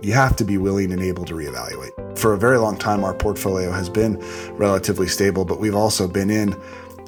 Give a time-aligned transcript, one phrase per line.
[0.00, 2.18] you have to be willing and able to reevaluate.
[2.18, 4.18] For a very long time, our portfolio has been
[4.56, 6.54] relatively stable, but we've also been in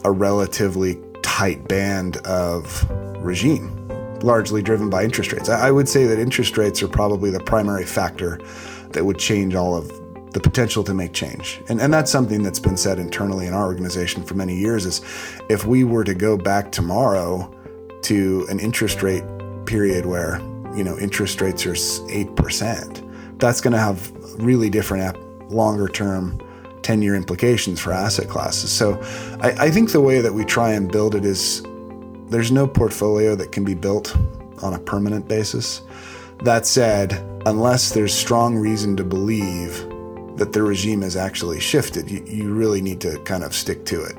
[0.04, 2.88] a relatively tight band of
[3.18, 3.88] regime,
[4.22, 5.48] largely driven by interest rates.
[5.48, 8.40] I would say that interest rates are probably the primary factor
[8.90, 9.88] that would change all of
[10.32, 11.60] the potential to make change.
[11.68, 15.00] And, and that's something that's been said internally in our organization for many years is
[15.48, 17.52] if we were to go back tomorrow
[18.02, 19.24] to an interest rate
[19.66, 20.40] period where
[20.76, 25.18] you know interest rates are 8% that's going to have really different
[25.50, 26.40] longer term
[26.82, 28.70] 10 year implications for asset classes.
[28.70, 29.00] So
[29.40, 31.62] I, I think the way that we try and build it is
[32.28, 34.16] there's no portfolio that can be built
[34.62, 35.82] on a permanent basis.
[36.44, 37.12] That said
[37.46, 39.86] unless there's strong reason to believe
[40.36, 44.02] that the regime has actually shifted you, you really need to kind of stick to
[44.02, 44.16] it.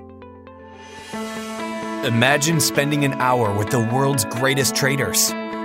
[2.06, 5.32] Imagine spending an hour with the world's greatest traders.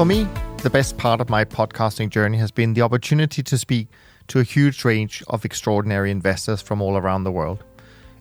[0.00, 0.26] For me,
[0.62, 3.88] the best part of my podcasting journey has been the opportunity to speak
[4.28, 7.64] to a huge range of extraordinary investors from all around the world.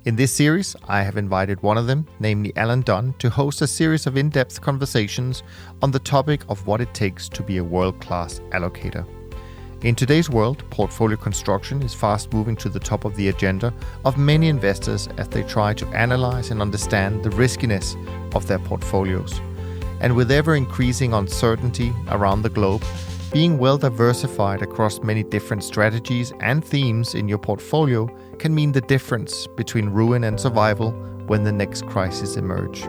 [0.03, 3.67] In this series, I have invited one of them, namely Alan Dunne, to host a
[3.67, 5.41] series of in depth conversations
[5.81, 9.07] on the topic of what it takes to be a world class allocator.
[9.81, 14.17] In today's world, portfolio construction is fast moving to the top of the agenda of
[14.17, 17.95] many investors as they try to analyze and understand the riskiness
[18.35, 19.39] of their portfolios.
[20.01, 22.83] And with ever increasing uncertainty around the globe,
[23.31, 28.09] being well diversified across many different strategies and themes in your portfolio
[28.39, 30.91] can mean the difference between ruin and survival
[31.27, 32.81] when the next crisis emerge.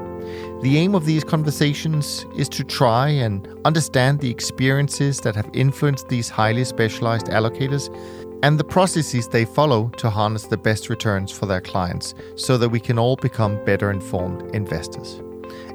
[0.62, 6.08] The aim of these conversations is to try and understand the experiences that have influenced
[6.08, 7.94] these highly specialized allocators
[8.42, 12.68] and the processes they follow to harness the best returns for their clients so that
[12.68, 15.20] we can all become better informed investors.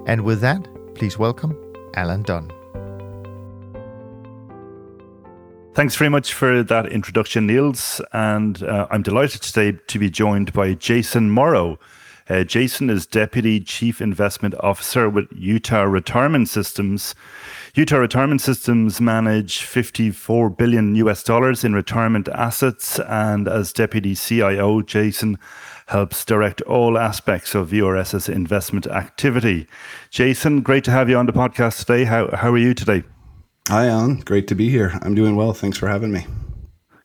[0.07, 1.57] And with that, Please welcome
[1.95, 2.49] Alan Dunne.
[5.73, 7.99] Thanks very much for that introduction, Niels.
[8.13, 11.77] And uh, I'm delighted today to be joined by Jason Morrow.
[12.29, 17.13] Uh, Jason is Deputy Chief Investment Officer with Utah Retirement Systems.
[17.75, 22.99] Utah Retirement Systems manage 54 billion US dollars in retirement assets.
[22.99, 25.37] And as Deputy CIO, Jason
[25.87, 29.67] helps direct all aspects of URS's investment activity.
[30.09, 32.05] Jason, great to have you on the podcast today.
[32.05, 33.03] How, how are you today?
[33.67, 34.17] Hi, Alan.
[34.17, 34.97] Great to be here.
[35.01, 35.53] I'm doing well.
[35.53, 36.25] Thanks for having me.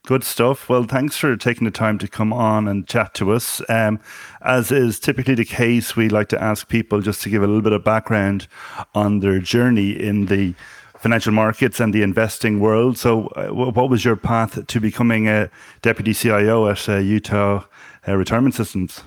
[0.07, 0.69] Good stuff.
[0.69, 3.63] Well, thanks for taking the time to come on and chat to us.
[3.69, 4.01] Um,
[4.41, 7.63] as is typically the case, we like to ask people just to give a little
[7.63, 8.49] bit of background
[8.95, 10.55] on their journey in the
[10.99, 12.99] financial markets and the investing world.
[12.99, 17.65] So, uh, what was your path to becoming a deputy CIO at uh, Utah
[18.11, 19.03] uh, retirement systems?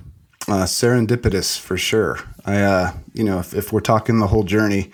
[0.47, 2.19] Uh, serendipitous for sure.
[2.45, 4.91] I, uh, you know, if, if, we're talking the whole journey,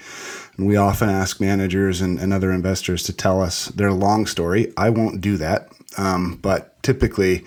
[0.57, 4.71] and we often ask managers and, and, other investors to tell us their long story.
[4.77, 7.45] I won't do that, um, but typically,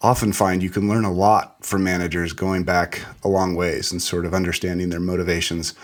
[0.00, 4.02] often find you can learn a lot from managers going back a long ways and
[4.02, 5.74] sort of understanding their motivations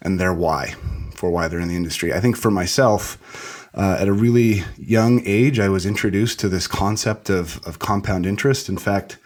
[0.00, 0.74] and their why
[1.14, 2.12] for why they're in the industry.
[2.12, 3.58] I think for myself.
[3.74, 8.26] Uh, at a really young age, I was introduced to this concept of, of compound
[8.26, 8.68] interest.
[8.68, 9.16] In fact,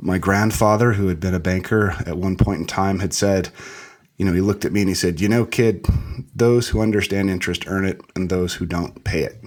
[0.00, 3.50] my grandfather, who had been a banker at one point in time, had said,
[4.16, 5.86] you know, he looked at me and he said, You know, kid,
[6.34, 9.42] those who understand interest earn it, and those who don't pay it.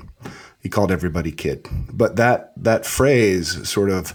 [0.62, 1.68] He called everybody kid.
[1.92, 4.14] But that that phrase sort of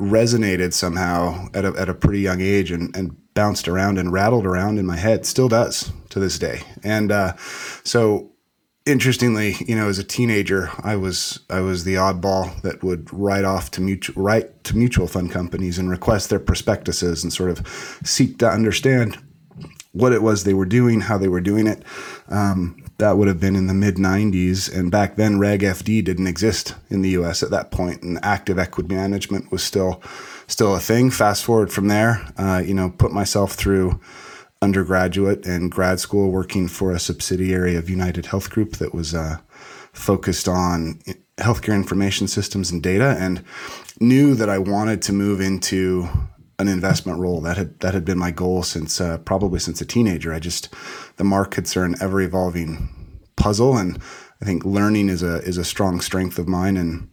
[0.00, 4.46] resonated somehow at a, at a pretty young age and, and bounced around and rattled
[4.46, 6.62] around in my head, still does to this day.
[6.82, 7.36] And uh,
[7.84, 8.32] so
[8.88, 13.44] interestingly, you know, as a teenager, I was I was the oddball that would write
[13.44, 18.00] off to mutual write to mutual fund companies and request their prospectuses and sort of
[18.04, 19.18] seek to understand
[19.92, 21.82] what it was they were doing, how they were doing it.
[22.28, 26.26] Um, that would have been in the mid 90s, and back then Reg FD didn't
[26.26, 27.42] exist in the U.S.
[27.42, 30.02] at that point, and active equity management was still
[30.46, 31.10] still a thing.
[31.10, 34.00] Fast forward from there, uh, you know, put myself through
[34.60, 39.38] undergraduate and grad school working for a subsidiary of United Health Group that was uh,
[39.92, 41.00] focused on
[41.38, 43.44] healthcare information systems and data, and
[44.00, 46.08] knew that I wanted to move into
[46.58, 47.40] an investment role.
[47.40, 50.32] That had that had been my goal since uh, probably since a teenager.
[50.32, 50.74] I just
[51.16, 52.88] the markets are an ever evolving
[53.36, 54.00] puzzle, and
[54.42, 57.08] I think learning is a is a strong strength of mine and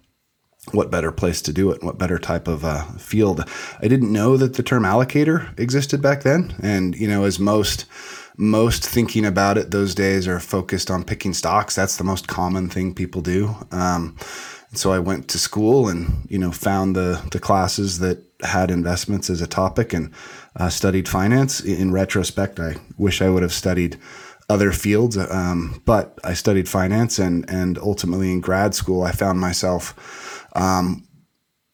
[0.71, 1.83] what better place to do it?
[1.83, 3.47] What better type of uh, field?
[3.81, 7.85] I didn't know that the term allocator existed back then, and you know, as most
[8.37, 11.75] most thinking about it those days are focused on picking stocks.
[11.75, 13.55] That's the most common thing people do.
[13.71, 14.17] Um,
[14.73, 19.29] so I went to school and you know found the the classes that had investments
[19.29, 20.11] as a topic and
[20.55, 21.61] uh, studied finance.
[21.61, 23.97] In retrospect, I wish I would have studied
[24.47, 29.39] other fields, um, but I studied finance and and ultimately in grad school I found
[29.39, 31.07] myself um,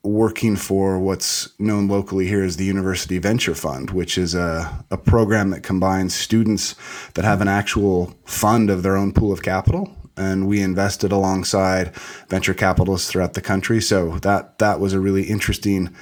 [0.03, 4.97] working for what's known locally here as the University Venture Fund, which is a, a
[4.97, 6.75] program that combines students
[7.13, 9.95] that have an actual fund of their own pool of capital.
[10.17, 11.95] And we invested alongside
[12.27, 13.79] venture capitalists throughout the country.
[13.79, 15.95] So that that was a really interesting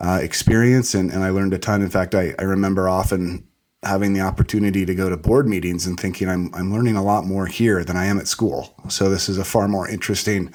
[0.00, 1.80] uh, experience, and, and I learned a ton.
[1.80, 3.48] In fact, I, I remember often
[3.82, 7.24] having the opportunity to go to board meetings and thinking I'm I'm learning a lot
[7.24, 8.74] more here than I am at school.
[8.88, 10.52] So this is a far more interesting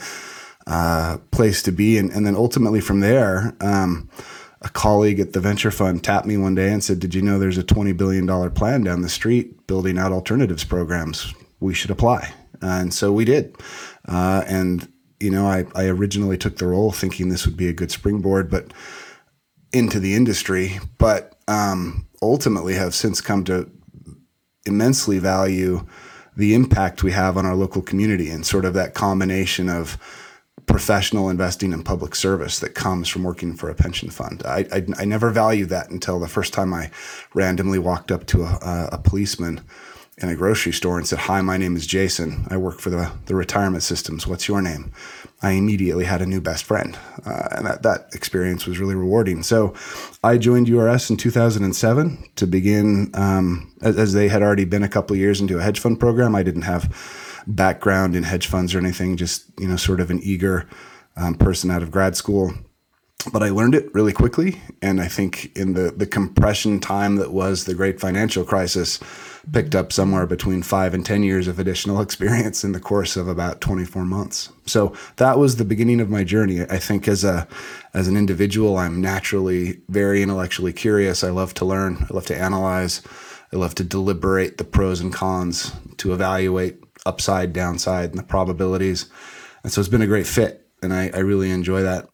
[0.67, 1.97] uh, place to be.
[1.97, 4.09] And, and then ultimately from there, um,
[4.61, 7.39] a colleague at the venture fund tapped me one day and said, Did you know
[7.39, 11.33] there's a $20 billion plan down the street building out alternatives programs?
[11.59, 12.33] We should apply.
[12.61, 13.55] And so we did.
[14.07, 17.73] Uh, and, you know, I, I originally took the role thinking this would be a
[17.73, 18.71] good springboard, but
[19.73, 23.69] into the industry, but um, ultimately have since come to
[24.65, 25.87] immensely value
[26.35, 29.97] the impact we have on our local community and sort of that combination of
[30.71, 34.41] professional investing in public service that comes from working for a pension fund.
[34.45, 36.89] I, I, I never valued that until the first time I
[37.33, 39.61] randomly walked up to a, a, policeman
[40.17, 42.47] in a grocery store and said, Hi, my name is Jason.
[42.49, 44.25] I work for the, the retirement systems.
[44.25, 44.91] What's your name?
[45.43, 46.97] I immediately had a new best friend.
[47.25, 49.43] Uh, and that, that experience was really rewarding.
[49.43, 49.73] So
[50.23, 54.89] I joined URS in 2007 to begin, um, as, as they had already been a
[54.89, 56.35] couple years into a hedge fund program.
[56.35, 56.85] I didn't have
[57.47, 60.67] background in hedge funds or anything, just, you know, sort of an eager
[61.15, 62.53] um, person out of grad school.
[63.31, 64.61] But I learned it really quickly.
[64.81, 68.99] And I think in the, the compression time that was the great financial crisis,
[69.51, 73.27] picked up somewhere between five and 10 years of additional experience in the course of
[73.27, 74.49] about 24 months.
[74.65, 76.61] So that was the beginning of my journey.
[76.61, 77.47] I think as a,
[77.93, 81.23] as an individual, I'm naturally very intellectually curious.
[81.23, 82.05] I love to learn.
[82.09, 83.01] I love to analyze.
[83.53, 89.09] I love to deliberate the pros and cons to evaluate upside, downside, and the probabilities.
[89.63, 92.07] And so it's been a great fit, and I, I really enjoy that.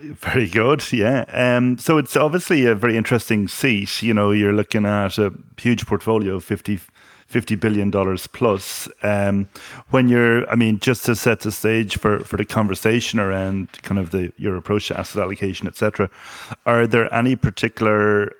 [0.00, 1.24] Very good, yeah.
[1.28, 4.02] Um, so it's obviously a very interesting seat.
[4.02, 6.80] You know, you're looking at a huge portfolio of 50,
[7.26, 8.88] 50 billion dollars plus.
[9.02, 9.48] Um,
[9.90, 13.98] when you're, I mean, just to set the stage for for the conversation around kind
[13.98, 16.08] of the your approach to asset allocation, etc.
[16.64, 18.32] Are there any particular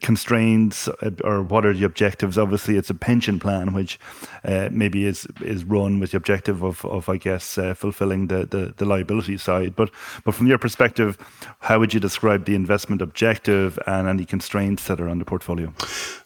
[0.00, 2.38] constraints uh, or what are the objectives?
[2.38, 3.98] Obviously, it's a pension plan, which
[4.44, 8.46] uh, maybe is is run with the objective of, of I guess, uh, fulfilling the,
[8.46, 9.76] the, the liability side.
[9.76, 9.90] But
[10.24, 11.18] but from your perspective,
[11.60, 15.72] how would you describe the investment objective and any constraints that are on the portfolio?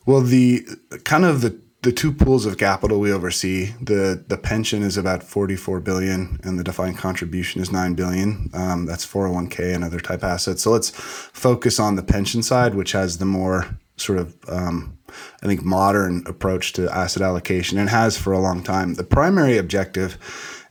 [0.06, 0.64] Well, the
[1.04, 5.22] kind of the the two pools of capital we oversee the the pension is about
[5.22, 8.50] 44 billion and the defined contribution is 9 billion.
[8.54, 10.62] Um, that's 401k and other type assets.
[10.62, 14.96] So let's focus on the pension side which has the more sort of um,
[15.42, 18.94] i think modern approach to asset allocation and has for a long time.
[18.94, 20.18] The primary objective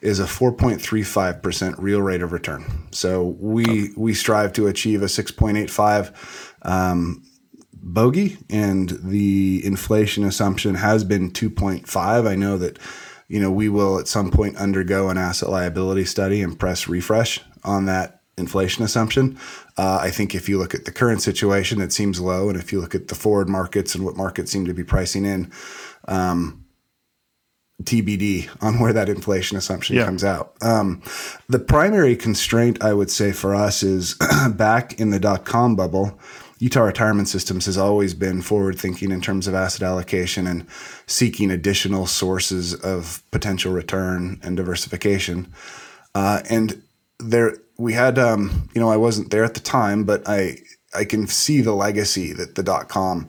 [0.02, 2.88] is a 4.35% real rate of return.
[2.92, 6.14] So we we strive to achieve a 6.85
[6.64, 7.24] um,
[7.82, 12.28] bogey, and the inflation assumption has been 2.5.
[12.28, 12.78] I know that
[13.28, 17.40] you know we will at some point undergo an asset liability study and press refresh
[17.64, 19.38] on that inflation assumption.
[19.78, 22.72] Uh, I think if you look at the current situation, it seems low, and if
[22.72, 25.52] you look at the forward markets and what markets seem to be pricing in.
[26.08, 26.66] Um,
[27.84, 30.06] TBD on where that inflation assumption yeah.
[30.06, 30.54] comes out.
[30.62, 31.02] Um,
[31.50, 34.16] the primary constraint I would say for us is
[34.54, 36.20] back in the dot com bubble,
[36.62, 40.68] Utah Retirement Systems has always been forward thinking in terms of asset allocation and
[41.08, 45.52] seeking additional sources of potential return and diversification.
[46.14, 46.84] Uh, and
[47.18, 50.60] there, we had, um, you know, I wasn't there at the time, but I,
[50.94, 53.28] I can see the legacy that the dot com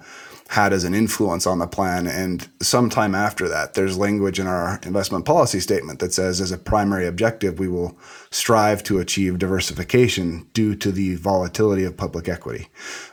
[0.53, 2.07] had as an influence on the plan.
[2.07, 6.59] And sometime after that, there's language in our investment policy statement that says, as a
[6.59, 7.97] primary objective, we will
[8.31, 12.69] strive to achieve diversification due to the volatility of public equity.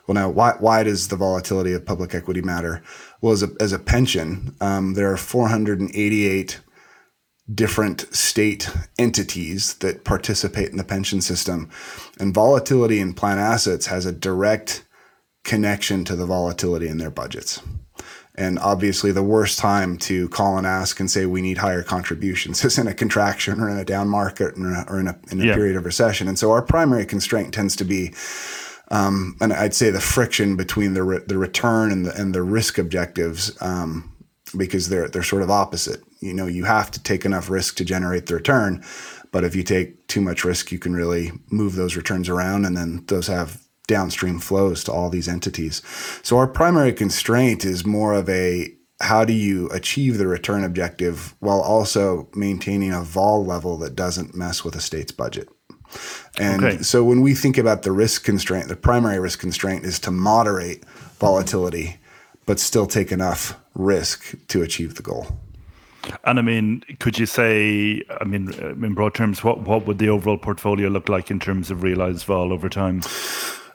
[0.05, 2.83] Well, now, why, why does the volatility of public equity matter?
[3.21, 6.59] Well, as a, as a pension, um, there are 488
[7.55, 11.69] different state entities that participate in the pension system.
[12.19, 14.83] And volatility in plan assets has a direct
[15.49, 17.59] connection to the volatility in their budgets.
[18.35, 22.63] And obviously, the worst time to call and ask and say we need higher contributions
[22.67, 25.19] is in a contraction or in a down market or in a, or in a,
[25.31, 25.55] in a yeah.
[25.55, 26.27] period of recession.
[26.27, 28.13] And so, our primary constraint tends to be,
[28.91, 32.43] um, and I'd say, the friction between the re- the return and the and the
[32.43, 34.15] risk objectives, um,
[34.55, 36.01] because they're they're sort of opposite.
[36.21, 38.85] You know, you have to take enough risk to generate the return,
[39.31, 42.77] but if you take too much risk, you can really move those returns around, and
[42.77, 45.81] then those have downstream flows to all these entities.
[46.23, 51.35] So our primary constraint is more of a how do you achieve the return objective
[51.39, 55.49] while also maintaining a vol level that doesn't mess with a state's budget.
[56.37, 56.83] And okay.
[56.83, 60.85] so when we think about the risk constraint, the primary risk constraint is to moderate
[61.19, 61.97] volatility,
[62.45, 65.27] but still take enough risk to achieve the goal.
[66.23, 70.09] And I mean, could you say, I mean, in broad terms, what, what would the
[70.09, 73.01] overall portfolio look like in terms of realized vol over time?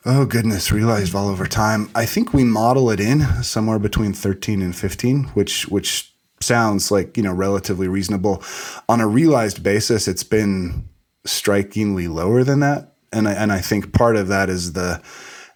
[0.07, 1.91] Oh goodness, realized vol over time.
[1.95, 7.17] I think we model it in somewhere between 13 and 15, which which sounds like,
[7.17, 8.43] you know, relatively reasonable.
[8.89, 10.89] On a realized basis, it's been
[11.25, 12.97] strikingly lower than that.
[13.13, 15.01] And I, and I think part of that is the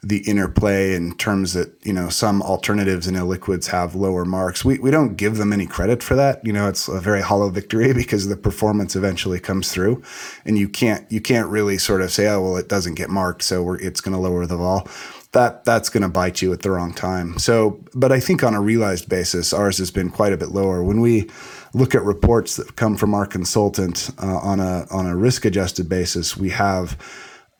[0.08, 4.64] the interplay in terms that you know some alternatives and illiquids have lower marks.
[4.64, 6.44] We we don't give them any credit for that.
[6.46, 10.02] You know, it's a very hollow victory because the performance eventually comes through,
[10.46, 13.42] and you can't you can't really sort of say, oh well, it doesn't get marked,
[13.42, 14.88] so it's going to lower the vol.
[15.32, 17.38] That that's going to bite you at the wrong time.
[17.38, 20.82] So, but I think on a realized basis, ours has been quite a bit lower.
[20.82, 21.28] When we
[21.74, 25.86] look at reports that come from our consultant uh, on a on a risk adjusted
[25.86, 26.96] basis, we have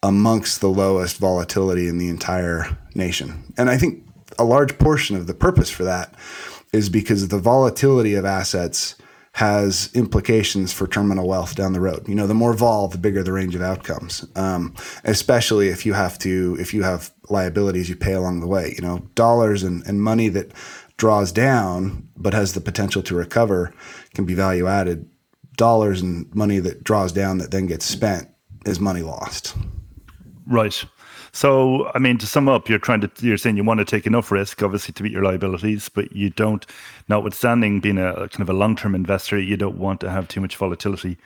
[0.02, 3.52] amongst the lowest volatility in the entire nation.
[3.57, 4.05] And I think
[4.38, 6.14] a large portion of the purpose for that
[6.73, 8.95] is because the volatility of assets
[9.33, 12.09] has implications for terminal wealth down the road.
[12.09, 14.26] You know, the more vol, the bigger the range of outcomes.
[14.35, 14.75] Um,
[15.05, 18.75] especially if you have to, if you have liabilities you pay along the way.
[18.76, 20.52] You know, dollars and, and money that
[20.97, 23.73] draws down but has the potential to recover
[24.14, 25.09] can be value added.
[25.57, 28.28] Dollars and money that draws down that then gets spent
[28.67, 29.55] is money lost.
[30.49, 30.83] Right.
[31.33, 34.07] So, I mean, to sum up, you're trying to you're saying you want to take
[34.07, 36.64] enough risk, obviously, to meet your liabilities, but you don't.
[37.09, 40.40] Notwithstanding being a, kind of a long term investor, you don't want to have too
[40.40, 41.19] much volatility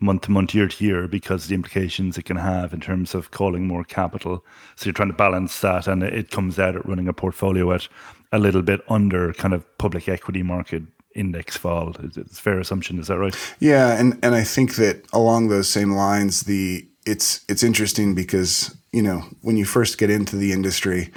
[0.00, 3.30] month to month, year to year, because the implications it can have in terms of
[3.30, 4.44] calling more capital.
[4.74, 7.86] So you're trying to balance that, and it comes out at running a portfolio at
[8.32, 10.82] a little bit under kind of public equity market
[11.14, 11.94] index vol.
[12.02, 13.36] It's a fair assumption, is that right?
[13.60, 18.76] Yeah, and and I think that along those same lines, the it's it's interesting because
[18.92, 21.10] you know when you first get into the industry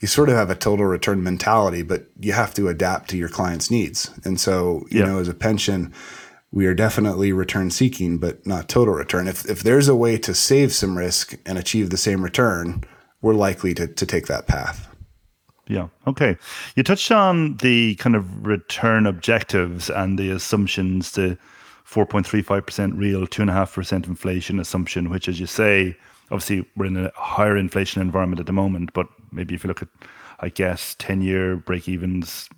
[0.00, 3.28] you sort of have a total return mentality but you have to adapt to your
[3.28, 5.06] clients needs and so you yeah.
[5.06, 5.92] know as a pension
[6.52, 10.34] we are definitely return seeking but not total return if if there's a way to
[10.34, 12.82] save some risk and achieve the same return
[13.22, 14.88] we're likely to to take that path
[15.70, 15.86] yeah.
[16.08, 16.36] Okay.
[16.74, 21.38] You touched on the kind of return objectives and the assumptions, the
[21.90, 25.96] 4.35% real, 2.5% inflation assumption, which, as you say,
[26.30, 29.82] obviously we're in a higher inflation environment at the moment, but maybe if you look
[29.82, 29.88] at,
[30.38, 32.48] I guess, 10 year break evens,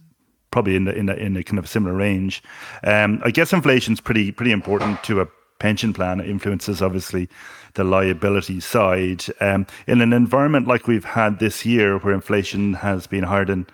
[0.51, 2.43] probably in the, in the, in a kind of similar range.
[2.85, 6.21] Um, I guess inflation is pretty, pretty important to a pension plan.
[6.21, 7.31] It influences, obviously,
[7.73, 9.25] the liability side.
[9.41, 13.67] Um, in an environment like we've had this year, where inflation has been higher than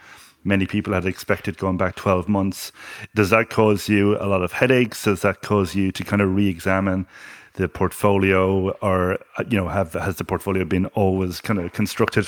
[0.44, 2.72] many people had expected going back 12 months.
[3.14, 5.04] Does that cause you a lot of headaches?
[5.04, 7.06] Does that cause you to kind of re examine?
[7.54, 9.18] the portfolio or
[9.48, 12.26] you know have has the portfolio been always kind of constructed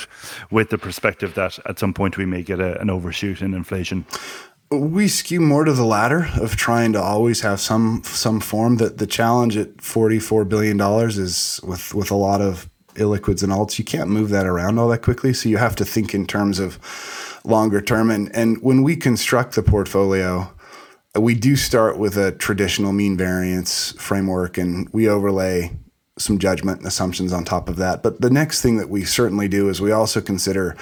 [0.51, 4.05] with the perspective that at some point we may get a, an overshoot in inflation
[4.71, 8.97] we skew more to the latter of trying to always have some some form that
[8.97, 13.79] the challenge at 44 billion dollars is with with a lot of illiquids and alts
[13.79, 16.59] you can't move that around all that quickly so you have to think in terms
[16.59, 16.79] of
[17.43, 18.09] longer term.
[18.09, 20.51] And and when we construct the portfolio,
[21.15, 25.77] we do start with a traditional mean variance framework, and we overlay
[26.17, 28.03] some judgment and assumptions on top of that.
[28.03, 30.75] But the next thing that we certainly do is we also consider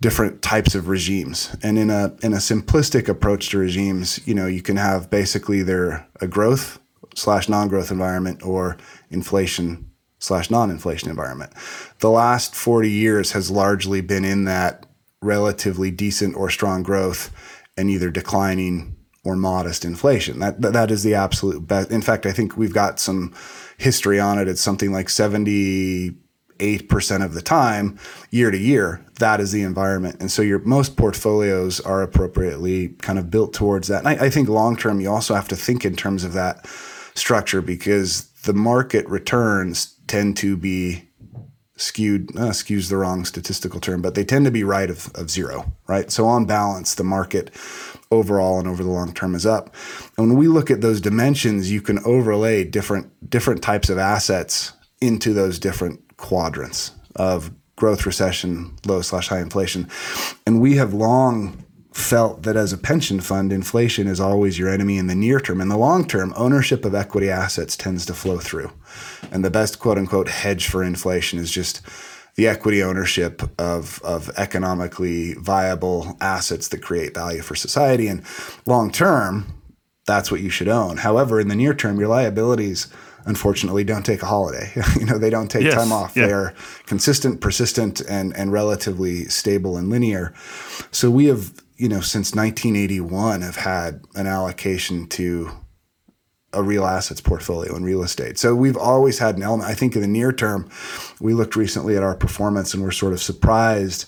[0.00, 1.56] different types of regimes.
[1.62, 5.60] And in a in a simplistic approach to regimes, you know, you can have basically
[5.60, 6.78] either a growth
[7.14, 8.76] slash non-growth environment or
[9.10, 9.87] inflation
[10.18, 11.52] slash non-inflation environment.
[12.00, 14.86] The last 40 years has largely been in that
[15.20, 17.32] relatively decent or strong growth
[17.76, 20.38] and either declining or modest inflation.
[20.38, 21.90] That, that is the absolute best.
[21.90, 23.34] In fact, I think we've got some
[23.76, 24.48] history on it.
[24.48, 26.14] It's something like 78%
[27.24, 27.98] of the time,
[28.30, 30.16] year to year, that is the environment.
[30.20, 34.04] And so your most portfolios are appropriately kind of built towards that.
[34.04, 36.66] And I, I think long term, you also have to think in terms of that
[37.14, 41.08] structure because the market returns tend to be
[41.76, 45.30] skewed uh, skews the wrong statistical term but they tend to be right of, of
[45.30, 46.10] zero right?
[46.10, 47.54] So on balance the market
[48.10, 49.74] overall and over the long term is up.
[50.16, 54.72] And when we look at those dimensions you can overlay different different types of assets
[55.00, 59.88] into those different quadrants of growth recession low slash high inflation.
[60.46, 61.64] And we have long
[61.98, 65.60] felt that as a pension fund, inflation is always your enemy in the near term.
[65.60, 68.72] In the long term, ownership of equity assets tends to flow through.
[69.32, 71.82] And the best quote unquote hedge for inflation is just
[72.36, 78.06] the equity ownership of, of economically viable assets that create value for society.
[78.06, 78.22] And
[78.64, 79.60] long term,
[80.06, 80.98] that's what you should own.
[80.98, 82.86] However, in the near term, your liabilities
[83.26, 84.72] unfortunately don't take a holiday.
[84.98, 86.16] you know, they don't take yes, time off.
[86.16, 86.26] Yeah.
[86.26, 86.54] They are
[86.86, 90.32] consistent, persistent, and and relatively stable and linear.
[90.92, 95.50] So we have you know, since 1981 have had an allocation to
[96.52, 98.38] a real assets portfolio in real estate.
[98.38, 99.70] So we've always had an element.
[99.70, 100.68] I think in the near term,
[101.20, 104.06] we looked recently at our performance and we're sort of surprised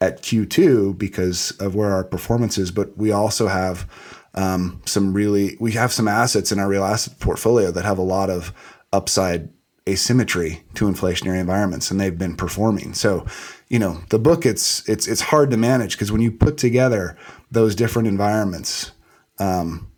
[0.00, 2.72] at Q2 because of where our performance is.
[2.72, 3.88] But we also have
[4.34, 8.02] um, some really, we have some assets in our real asset portfolio that have a
[8.02, 8.52] lot of
[8.92, 9.50] upside
[9.88, 12.94] asymmetry to inflationary environments and they've been performing.
[12.94, 13.26] So,
[13.72, 17.16] you know, the book it's it's it's hard to manage because when you put together
[17.50, 18.92] those different environments
[19.38, 19.90] um,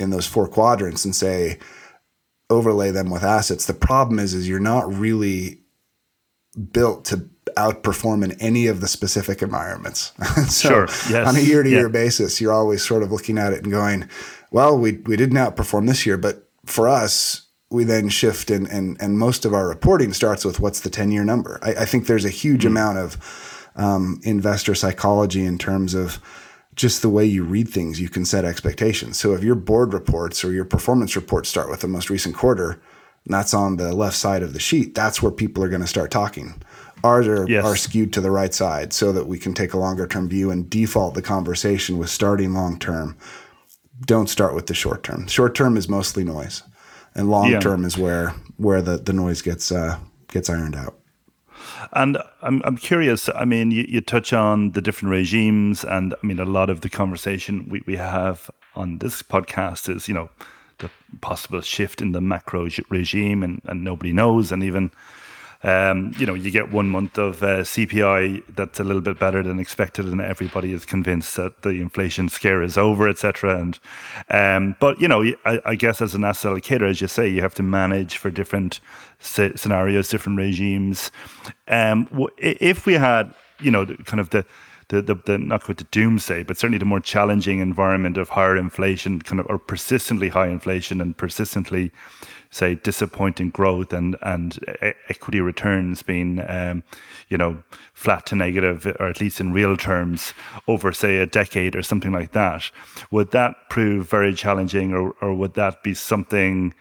[0.00, 1.58] in those four quadrants and say
[2.48, 5.60] overlay them with assets, the problem is is you're not really
[6.72, 7.28] built to
[7.58, 10.14] outperform in any of the specific environments.
[10.48, 10.86] so sure.
[11.10, 11.28] Yes.
[11.28, 14.08] on a year to year basis, you're always sort of looking at it and going,
[14.50, 17.42] well, we we didn't outperform this year, but for us,
[17.72, 21.10] we then shift and and and most of our reporting starts with what's the 10
[21.10, 21.58] year number.
[21.62, 23.16] I, I think there's a huge amount of
[23.76, 26.20] um, investor psychology in terms of
[26.74, 29.18] just the way you read things, you can set expectations.
[29.18, 32.72] So if your board reports or your performance reports start with the most recent quarter,
[33.24, 35.86] and that's on the left side of the sheet, that's where people are going to
[35.86, 36.62] start talking.
[37.04, 37.64] Ours are, Yes.
[37.64, 40.50] are skewed to the right side so that we can take a longer term view
[40.50, 43.16] and default the conversation with starting long term.
[44.06, 45.26] Don't start with the short term.
[45.26, 46.62] Short term is mostly noise,
[47.14, 47.60] and long Yeah.
[47.60, 49.98] term is where where the, the noise gets uh,
[50.28, 50.98] gets ironed out.
[51.92, 53.28] And I'm I'm curious.
[53.34, 56.80] I mean, you, you touch on the different regimes, and I mean, a lot of
[56.80, 60.30] the conversation we, we have on this podcast is, you know,
[60.78, 64.90] the possible shift in the macro regime, and, and nobody knows, and even.
[65.64, 69.42] Um, you know, you get one month of uh, CPI that's a little bit better
[69.42, 73.60] than expected, and everybody is convinced that the inflation scare is over, etc.
[73.60, 73.78] And
[74.28, 77.42] um, but you know, I, I guess as an asset allocator, as you say, you
[77.42, 78.80] have to manage for different
[79.20, 81.10] sce- scenarios, different regimes.
[81.68, 84.44] Um, if we had, you know, kind of the
[84.88, 88.56] the, the, the not quite the doomsday, but certainly the more challenging environment of higher
[88.56, 91.90] inflation, kind of or persistently high inflation and persistently,
[92.52, 94.58] say, disappointing growth and and
[95.08, 96.84] equity returns being, um,
[97.28, 97.60] you know,
[97.94, 100.32] flat to negative, or at least in real terms,
[100.68, 102.70] over say a decade or something like that.
[103.10, 106.74] Would that prove very challenging, or or would that be something?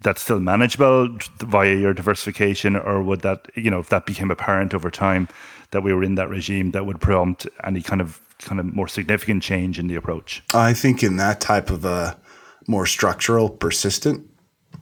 [0.00, 4.74] that's still manageable via your diversification, or would that, you know, if that became apparent
[4.74, 5.28] over time
[5.70, 8.88] that we were in that regime, that would prompt any kind of kind of more
[8.88, 10.42] significant change in the approach?
[10.52, 12.18] I think in that type of a
[12.66, 14.28] more structural, persistent,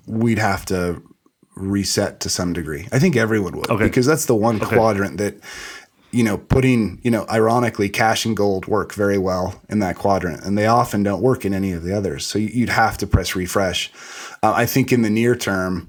[0.07, 1.03] we'd have to
[1.57, 2.89] reset to some degree.
[2.93, 3.85] I think everyone would Okay.
[3.85, 5.37] because that's the one quadrant that
[6.11, 10.45] you know putting you know ironically cash and gold work very well in that quadrant
[10.45, 12.27] and they often don't work in any of the others.
[12.27, 13.93] So you- you'd have to press refresh.
[14.43, 15.89] Uh, i think in the near term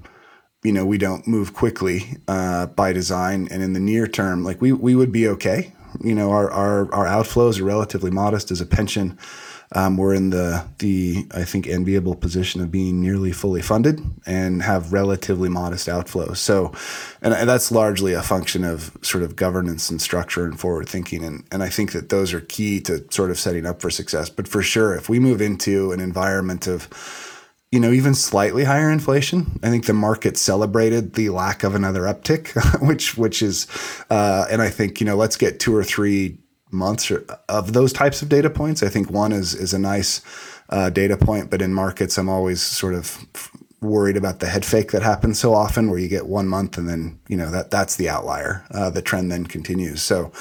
[0.64, 4.60] you know we don't move quickly uh, by design and in the near term like
[4.60, 5.72] we we would be okay.
[6.02, 9.18] You know our our, our outflows are relatively modest as a pension
[9.72, 14.62] um, we're in the the I think enviable position of being nearly fully funded and
[14.62, 16.36] have relatively modest outflows.
[16.36, 16.72] So,
[17.20, 21.24] and, and that's largely a function of sort of governance and structure and forward thinking.
[21.24, 24.30] And and I think that those are key to sort of setting up for success.
[24.30, 26.88] But for sure, if we move into an environment of
[27.72, 29.58] you know, even slightly higher inflation.
[29.62, 32.54] I think the market celebrated the lack of another uptick,
[32.86, 33.66] which which is,
[34.08, 36.38] uh, and I think you know, let's get two or three
[36.70, 38.82] months or- of those types of data points.
[38.82, 40.20] I think one is is a nice
[40.68, 43.26] uh, data point, but in markets, I'm always sort of
[43.80, 46.88] worried about the head fake that happens so often where you get one month and
[46.88, 50.02] then you know that that's the outlier uh, the trend then continues.
[50.02, 50.32] So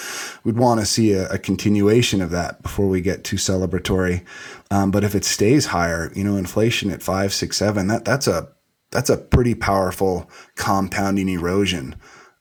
[0.44, 4.24] we'd want to see a, a, continuation of that before we get too celebratory.
[4.72, 8.28] Um, but if it stays higher you know inflation at five six seven that that's
[8.28, 8.50] a
[8.92, 11.96] that's a pretty powerful compounding erosion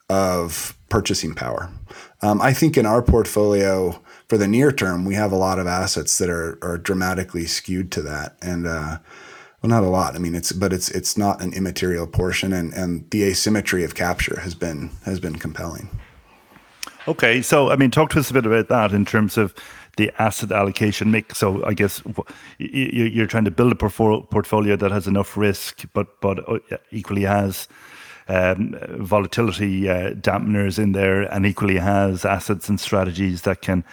[0.08, 1.72] of purchasing power
[2.24, 5.66] um, i think in our portfolio for the near term we have a lot of
[5.66, 8.98] assets that are, are dramatically skewed to that and uh,
[9.64, 10.14] well, not a lot.
[10.14, 13.94] I mean, it's but it's it's not an immaterial portion, and and the asymmetry of
[13.94, 15.88] capture has been has been compelling.
[17.08, 19.54] Okay, so I mean, talk to us a bit about that in terms of
[19.96, 21.38] the asset allocation mix.
[21.38, 22.02] So I guess
[22.58, 26.58] you're trying to build a portfolio that has enough risk, but but uh,
[26.90, 27.66] equally has
[28.28, 33.84] um, volatility uh, dampeners in there, and equally has assets and strategies that can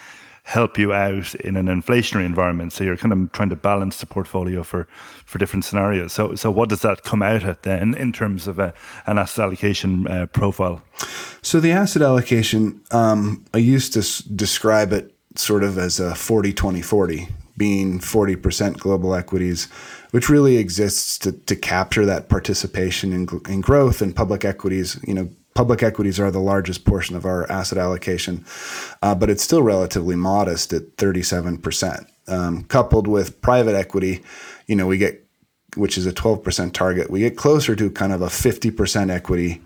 [0.44, 2.72] help you out in an inflationary environment.
[2.72, 4.88] So you're kind of trying to balance the portfolio for
[5.24, 6.12] for different scenarios.
[6.12, 8.74] So so what does that come out at then in terms of a,
[9.06, 10.82] an asset allocation uh, profile?
[11.42, 16.14] So the asset allocation, um, I used to s- describe it sort of as a
[16.14, 19.68] 40 20 40 being 40% global equities,
[20.12, 25.14] which really exists to, to capture that participation in, in growth and public equities, you
[25.14, 28.44] know, public equities are the largest portion of our asset allocation,
[29.02, 32.06] uh, but it's still relatively modest at 37%.
[32.28, 34.22] Um, coupled with private equity,
[34.66, 35.26] you know, we get,
[35.76, 39.62] which is a 12% target, we get closer to kind of a 50% equity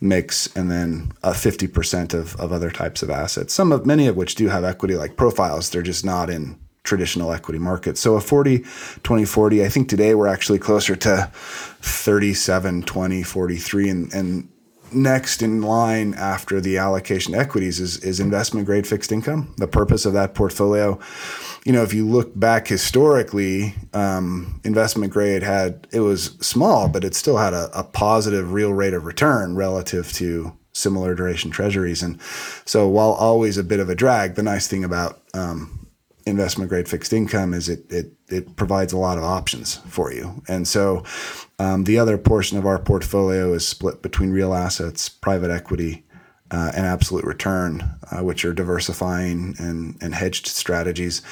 [0.00, 3.52] mix and then a 50% of, of other types of assets.
[3.52, 7.32] Some of many of which do have equity like profiles, they're just not in traditional
[7.32, 8.00] equity markets.
[8.00, 8.64] So a 40
[9.02, 14.48] 20 40, I think today we're actually closer to 37 20 43 and and
[14.92, 19.54] next in line after the allocation equities is, is investment grade fixed income.
[19.58, 20.98] The purpose of that portfolio,
[21.64, 27.04] you know, if you look back historically, um, investment grade had it was small, but
[27.04, 32.02] it still had a, a positive real rate of return relative to similar duration treasuries.
[32.02, 32.20] And
[32.64, 35.79] so, while always a bit of a drag, the nice thing about um,
[36.26, 40.42] investment grade fixed income is it it it provides a lot of options for you.
[40.48, 41.04] And so
[41.58, 46.04] um, the other portion of our portfolio is split between real assets, private equity,
[46.50, 51.22] uh, and absolute return, uh, which are diversifying and, and hedged strategies.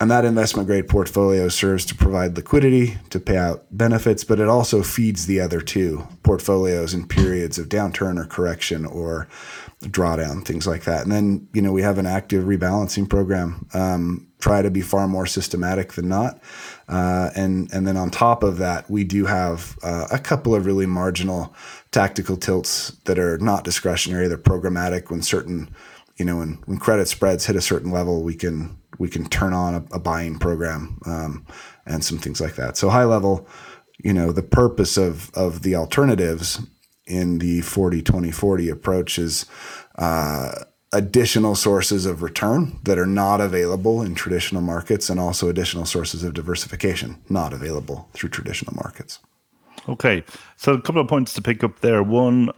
[0.00, 4.48] And that investment grade portfolio serves to provide liquidity to pay out benefits, but it
[4.48, 9.28] also feeds the other two portfolios in periods of downturn or correction or
[9.82, 11.02] drawdown, things like that.
[11.02, 13.66] And then, you know, we have an active rebalancing program.
[13.72, 16.40] Um, try to be far more systematic than not.
[16.88, 20.66] Uh, and and then on top of that, we do have uh, a couple of
[20.66, 21.54] really marginal
[21.90, 25.10] tactical tilts that are not discretionary; they're programmatic.
[25.10, 25.74] When certain,
[26.16, 29.52] you know, when when credit spreads hit a certain level, we can we can turn
[29.52, 31.46] on a, a buying program um,
[31.86, 32.76] and some things like that.
[32.76, 33.48] So high level,
[33.98, 36.60] you know, the purpose of of the alternatives
[37.06, 39.46] in the 40 20 40 approach is
[39.96, 40.52] uh,
[40.96, 46.24] additional sources of return that are not available in traditional markets and also additional sources
[46.24, 49.18] of diversification not available through traditional markets.
[49.88, 50.24] Okay,
[50.56, 52.02] so a couple of points to pick up there.
[52.02, 52.50] One,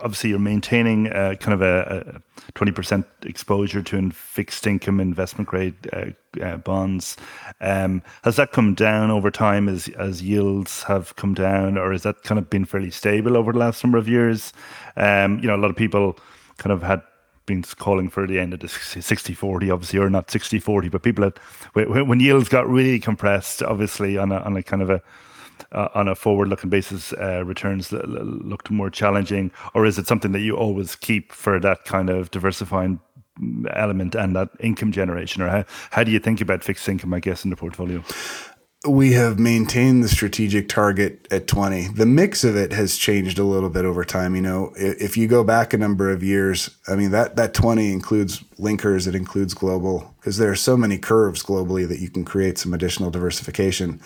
[0.00, 5.74] obviously, you're maintaining uh, kind of a, a, 20% exposure to fixed income investment grade
[5.92, 6.06] uh,
[6.42, 7.16] uh, bonds.
[7.60, 12.04] Um, has that come down over time as, as yields have come down, or has
[12.04, 14.52] that kind of been fairly stable over the last number of years?
[14.96, 16.18] Um, you know, a lot of people
[16.56, 17.02] kind of had
[17.46, 21.02] been calling for the end of the 60 40, obviously, or not 60 40, but
[21.02, 21.38] people had,
[21.74, 25.02] when yields got really compressed, obviously, on a, on a kind of a,
[25.72, 29.50] uh, on a forward looking basis, uh, returns looked more challenging?
[29.74, 33.00] Or is it something that you always keep for that kind of diversifying
[33.70, 35.42] element and that income generation?
[35.42, 38.02] Or how, how do you think about fixed income, I guess, in the portfolio?
[38.88, 41.88] We have maintained the strategic target at 20.
[41.88, 44.34] The mix of it has changed a little bit over time.
[44.34, 47.92] You know, if you go back a number of years, I mean, that, that 20
[47.92, 52.24] includes linkers, it includes global, because there are so many curves globally that you can
[52.24, 54.00] create some additional diversification.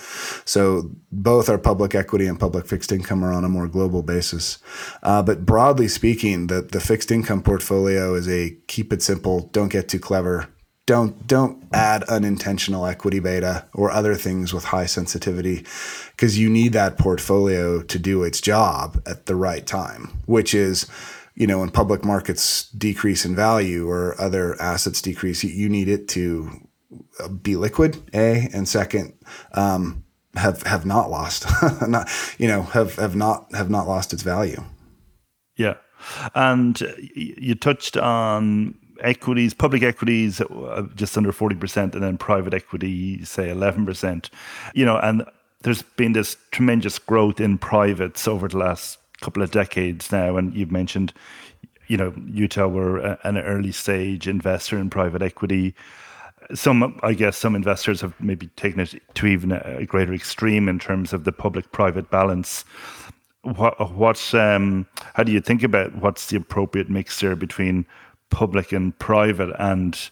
[0.44, 4.58] So both our public equity and public fixed income are on a more global basis.
[5.02, 9.72] Uh, but broadly speaking, the, the fixed income portfolio is a keep it simple, don't
[9.72, 10.48] get too clever
[10.86, 15.64] don't don't add unintentional equity beta or other things with high sensitivity
[16.12, 20.86] because you need that portfolio to do its job at the right time which is
[21.34, 26.08] you know when public markets decrease in value or other assets decrease you need it
[26.08, 26.50] to
[27.20, 29.12] uh, be liquid a and second
[29.54, 30.04] um,
[30.36, 31.46] have have not lost
[31.88, 34.62] not you know have have not have not lost its value.
[35.56, 35.74] Yeah.
[36.34, 36.78] And
[37.14, 43.48] you touched on equities, public equities, uh, just under 40%, and then private equity, say
[43.48, 44.30] 11%.
[44.74, 45.24] You know, and
[45.62, 50.54] there's been this tremendous growth in privates over the last couple of decades now, and
[50.54, 51.12] you've mentioned,
[51.88, 55.74] you know, Utah were an early stage investor in private equity.
[56.54, 60.78] Some, I guess, some investors have maybe taken it to even a greater extreme in
[60.78, 62.64] terms of the public-private balance.
[63.42, 67.86] What, what, um, how do you think about what's the appropriate mix there between
[68.30, 70.10] public and private, and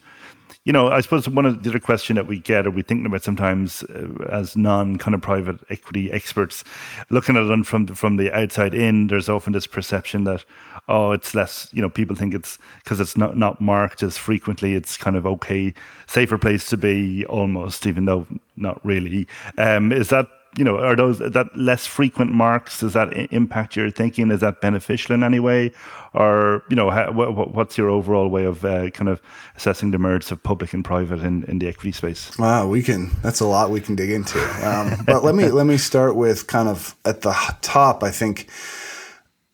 [0.64, 3.06] you know, I suppose one of the other question that we get or we think
[3.06, 6.64] about sometimes uh, as non kind of private equity experts,
[7.10, 10.44] looking at it from the, from the outside in, there's often this perception that
[10.88, 11.68] oh, it's less.
[11.72, 14.74] You know, people think it's because it's not not marked as frequently.
[14.74, 15.74] It's kind of okay,
[16.06, 19.26] safer place to be almost, even though not really.
[19.58, 22.80] Um, is that you know, are those that less frequent marks?
[22.80, 24.30] Does that impact your thinking?
[24.30, 25.72] Is that beneficial in any way,
[26.12, 29.20] or you know, how, what, what's your overall way of uh, kind of
[29.56, 32.36] assessing the merits of public and private in, in the equity space?
[32.38, 33.10] Wow, we can.
[33.22, 34.38] That's a lot we can dig into.
[34.66, 38.02] Um, but let me let me start with kind of at the top.
[38.02, 38.48] I think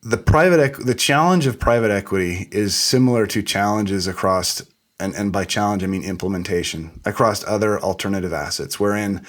[0.03, 4.61] the private the challenge of private equity is similar to challenges across
[4.99, 9.25] and, and by challenge I mean implementation across other alternative assets, wherein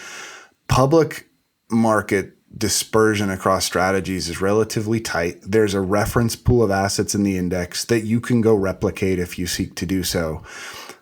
[0.68, 1.28] public
[1.70, 5.40] market dispersion across strategies is relatively tight.
[5.42, 9.38] There's a reference pool of assets in the index that you can go replicate if
[9.38, 10.42] you seek to do so.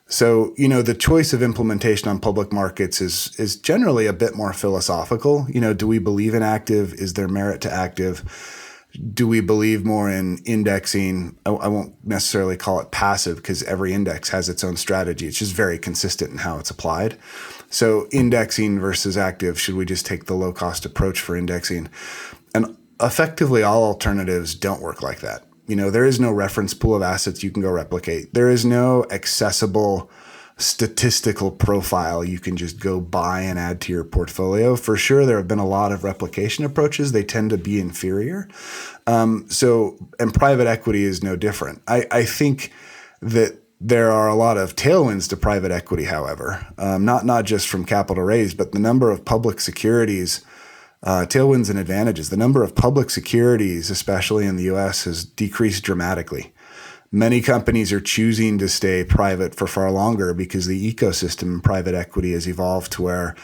[0.07, 4.35] So, you know, the choice of implementation on public markets is is generally a bit
[4.35, 5.46] more philosophical.
[5.49, 6.92] You know, do we believe in active?
[6.94, 8.77] Is there merit to active?
[9.14, 11.38] Do we believe more in indexing?
[11.46, 15.29] I, I won't necessarily call it passive because every index has its own strategy.
[15.29, 17.16] It's just very consistent in how it's applied.
[17.70, 21.88] So indexing versus active, should we just take the low cost approach for indexing?
[22.54, 25.44] And effectively, all alternatives don't work like that.
[25.66, 28.35] You know, there is no reference pool of assets you can go replicate.
[28.35, 30.11] There is no accessible
[30.56, 34.76] statistical profile you can just go buy and add to your portfolio.
[34.76, 37.12] For sure, there have been a lot of replication approaches.
[37.12, 38.48] They tend to be inferior.
[39.06, 41.83] Um, so, and private equity is no different.
[41.88, 42.72] I, I think
[43.22, 47.66] that there are a lot of tailwinds to private equity, however, um, not not just
[47.66, 50.45] from capital raised, but the number of public securities,
[51.03, 52.29] uh, tailwinds and advantages.
[52.29, 56.53] The number of public securities, especially in the U.S., has decreased dramatically.
[57.11, 61.95] Many companies are choosing to stay private for far longer because the ecosystem in private
[61.95, 63.35] equity has evolved to where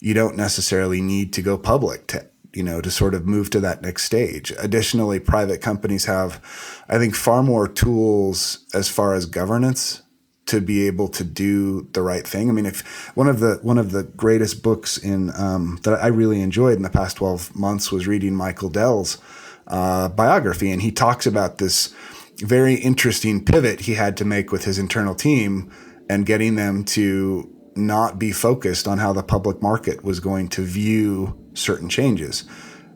[0.00, 3.60] you don't necessarily need to go public to you know, to sort of move to
[3.60, 4.52] that next stage.
[4.58, 6.40] Additionally, private companies have,
[6.88, 10.02] I think, far more tools as far as governance
[10.46, 12.50] to be able to do the right thing.
[12.50, 16.08] I mean, if one of the one of the greatest books in um, that I
[16.08, 19.18] really enjoyed in the past twelve months was reading Michael Dell's
[19.66, 21.94] uh, biography, and he talks about this
[22.38, 25.72] very interesting pivot he had to make with his internal team
[26.10, 30.62] and getting them to not be focused on how the public market was going to
[30.62, 32.44] view certain changes.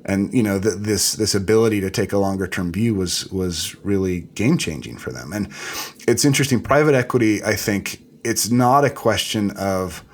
[0.05, 3.75] And you know th- this this ability to take a longer term view was was
[3.85, 5.33] really game changing for them.
[5.33, 5.49] And
[6.07, 6.61] it's interesting.
[6.61, 10.05] Private equity, I think, it's not a question of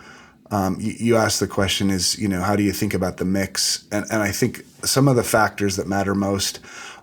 [0.51, 3.27] um, you, you asked the question is you know how do you think about the
[3.27, 3.87] mix?
[3.93, 6.61] And and I think some of the factors that matter most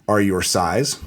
[0.08, 1.00] are your size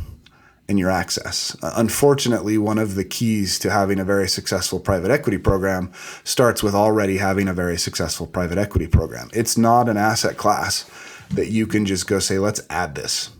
[0.68, 1.56] and your access.
[1.62, 5.92] Uh, unfortunately, one of the keys to having a very successful private equity program
[6.24, 9.28] starts with already having a very successful private equity program.
[9.34, 10.88] It's not an asset class
[11.30, 13.30] that you can just go say, let's add this.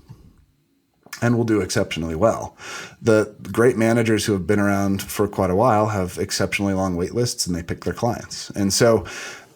[1.21, 2.57] And we'll do exceptionally well.
[3.01, 7.15] The great managers who have been around for quite a while have exceptionally long wait
[7.15, 8.51] lists and they pick their clients.
[8.51, 9.07] And so,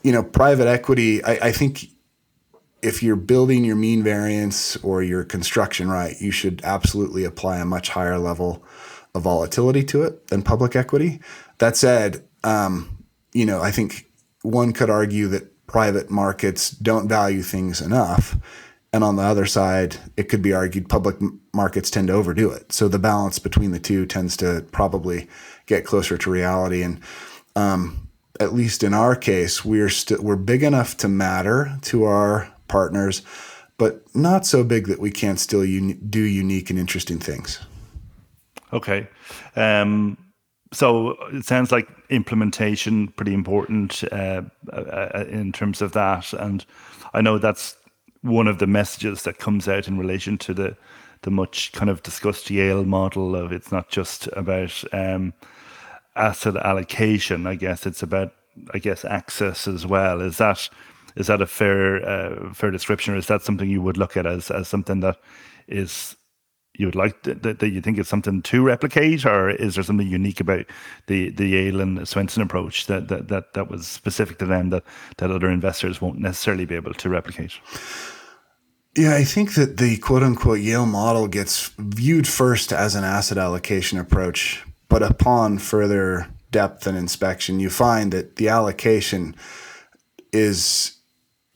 [0.04, 1.88] you know, private equity, I, I think
[2.86, 7.64] if you're building your mean variance or your construction right, you should absolutely apply a
[7.64, 8.64] much higher level
[9.12, 11.20] of volatility to it than public equity.
[11.58, 14.06] That said, um, you know, I think
[14.42, 18.36] one could argue that private markets don't value things enough.
[18.92, 21.16] And on the other side, it could be argued public
[21.52, 22.70] markets tend to overdo it.
[22.70, 25.28] So the balance between the two tends to probably
[25.66, 26.82] get closer to reality.
[26.82, 27.00] And
[27.56, 33.22] um, at least in our case, we're we're big enough to matter to our partners,
[33.78, 37.60] but not so big that we can't still un- do unique and interesting things.
[38.72, 39.08] Okay.
[39.54, 40.18] Um,
[40.72, 46.64] so it sounds like implementation pretty important uh, uh, in terms of that, and
[47.14, 47.76] I know that's
[48.22, 50.76] one of the messages that comes out in relation to the
[51.22, 55.32] the much kind of discussed Yale model of it's not just about um,
[56.14, 57.46] asset allocation.
[57.46, 58.32] I guess it's about
[58.74, 60.20] I guess access as well.
[60.20, 60.68] Is that
[61.16, 64.26] is that a fair uh, fair description, or is that something you would look at
[64.26, 65.18] as as something that
[65.66, 66.16] is
[66.78, 70.06] you would like that, that you think it's something to replicate, or is there something
[70.06, 70.66] unique about
[71.06, 74.84] the the Yale and Swensen approach that that that, that was specific to them that
[75.16, 77.52] that other investors won't necessarily be able to replicate?
[78.96, 83.38] Yeah, I think that the quote unquote Yale model gets viewed first as an asset
[83.38, 89.34] allocation approach, but upon further depth and inspection, you find that the allocation
[90.32, 90.95] is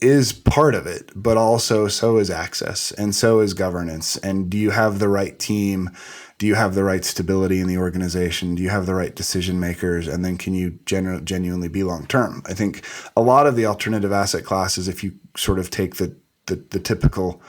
[0.00, 4.16] is part of it, but also so is access and so is governance.
[4.18, 5.90] And do you have the right team?
[6.38, 8.54] Do you have the right stability in the organization?
[8.54, 10.08] Do you have the right decision makers?
[10.08, 12.42] And then can you genu- genuinely be long term?
[12.46, 12.84] I think
[13.14, 16.80] a lot of the alternative asset classes, if you sort of take the, the, the
[16.80, 17.42] typical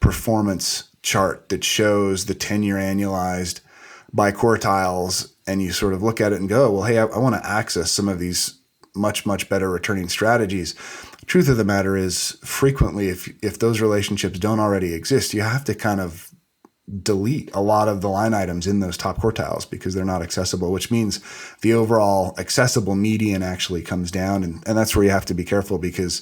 [0.00, 3.60] performance chart that shows the 10 year annualized
[4.12, 7.18] by quartiles, and you sort of look at it and go, well, hey, I, I
[7.18, 8.58] want to access some of these
[8.94, 10.74] much, much better returning strategies
[11.26, 15.64] truth of the matter is frequently if if those relationships don't already exist you have
[15.64, 16.30] to kind of
[17.02, 20.70] delete a lot of the line items in those top quartiles because they're not accessible
[20.70, 21.20] which means
[21.62, 24.44] the overall accessible median actually comes down.
[24.44, 26.20] And, and that's where you have to be careful because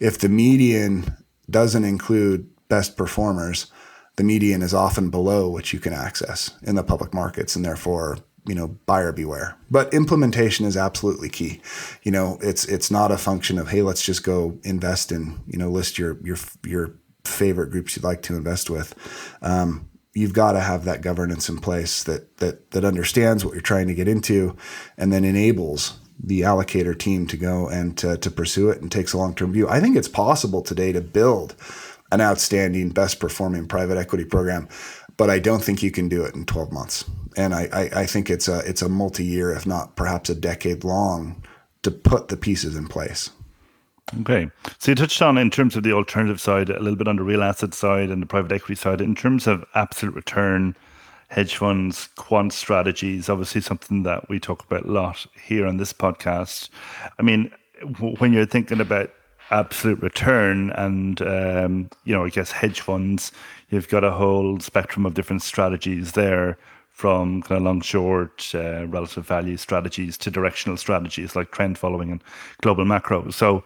[0.00, 1.16] if the median
[1.48, 3.70] doesn't include best performers
[4.16, 8.18] the median is often below what you can access in the public markets and therefore
[8.46, 9.56] you know buyer beware.
[9.70, 11.60] But implementation is absolutely key.
[12.02, 15.58] You know it's it's not a function of hey let's just go invest in you
[15.58, 18.94] know list your your your favorite groups you'd like to invest with.
[19.42, 23.62] Um, you've got to have that governance in place that that that understands what you're
[23.62, 24.56] trying to get into
[24.98, 29.12] and then enables the allocator team to go and to, to pursue it and takes
[29.12, 29.68] a long-term view.
[29.68, 31.56] I think it's possible today to build
[32.12, 34.68] an outstanding best performing private equity program
[35.16, 37.04] but i don't think you can do it in 12 months
[37.36, 40.34] and I, I, I think it's a it's a multi year, if not perhaps a
[40.34, 41.42] decade long,
[41.82, 43.30] to put the pieces in place.
[44.20, 47.16] Okay, so you touched on in terms of the alternative side, a little bit on
[47.16, 49.00] the real asset side and the private equity side.
[49.00, 50.76] In terms of absolute return,
[51.28, 55.92] hedge funds, quant strategies, obviously something that we talk about a lot here on this
[55.92, 56.68] podcast.
[57.18, 57.50] I mean,
[58.18, 59.10] when you're thinking about
[59.50, 63.32] absolute return and um, you know, I guess hedge funds,
[63.72, 66.58] you've got a whole spectrum of different strategies there
[66.90, 72.12] from kind of long short uh, relative value strategies to directional strategies like trend following
[72.12, 72.22] and
[72.60, 73.30] global macro.
[73.30, 73.64] So,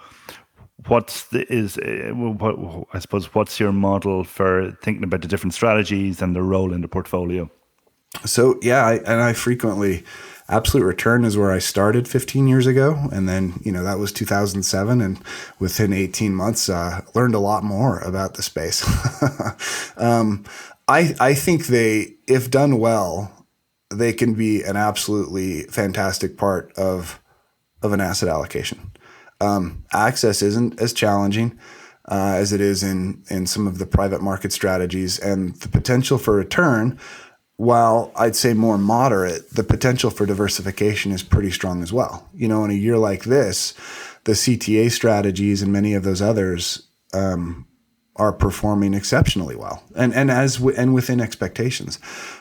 [0.87, 5.55] what's the, is uh, what, I suppose what's your model for thinking about the different
[5.55, 7.51] strategies and their role in the portfolio?
[8.25, 10.05] So yeah, I, and I frequently
[10.49, 14.13] absolute return is where I started 15 years ago, and then you know that was
[14.13, 15.19] 2007, and
[15.59, 18.85] within 18 months, uh, learned a lot more about the space.
[19.97, 20.45] um,
[20.89, 23.47] I I think they, if done well,
[23.93, 27.21] they can be an absolutely fantastic part of
[27.83, 28.93] of an asset allocation.
[29.41, 31.59] Um, access isn't as challenging
[32.09, 36.19] uh, as it is in in some of the private market strategies, and the potential
[36.19, 36.99] for return,
[37.57, 42.29] while I'd say more moderate, the potential for diversification is pretty strong as well.
[42.35, 43.73] You know, in a year like this,
[44.25, 47.67] the CTA strategies and many of those others um,
[48.17, 51.99] are performing exceptionally well and and as w- and within expectations.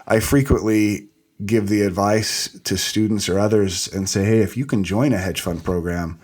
[0.08, 1.10] I frequently
[1.46, 5.18] give the advice to students or others and say, hey, if you can join a
[5.18, 6.20] hedge fund program,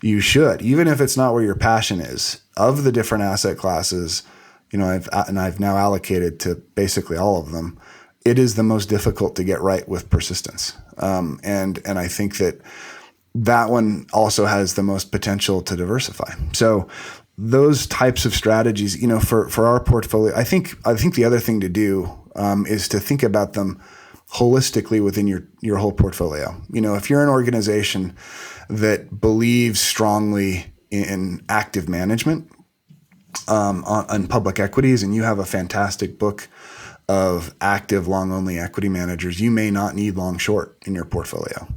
[0.00, 2.40] you should, even if it's not where your passion is.
[2.56, 4.22] Of the different asset classes,
[4.70, 7.78] you know, I've and I've now allocated to basically all of them.
[8.24, 12.38] It is the most difficult to get right with persistence, um, and and I think
[12.38, 12.60] that
[13.34, 16.32] that one also has the most potential to diversify.
[16.52, 16.88] So
[17.36, 21.24] those types of strategies, you know, for for our portfolio, I think I think the
[21.24, 23.80] other thing to do um, is to think about them
[24.32, 26.54] holistically within your your whole portfolio.
[26.70, 28.16] You know, if you're an organization
[28.68, 32.50] that believes strongly in active management
[33.48, 36.48] um, on, on public equities, and you have a fantastic book
[37.08, 41.68] of active long only equity managers, you may not need long short in your portfolio.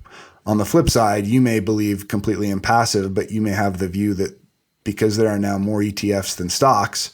[0.46, 3.90] On the flip side, you may believe completely in passive, but you may have the
[3.90, 4.40] view that
[4.86, 7.12] because there are now more ETFs than stocks,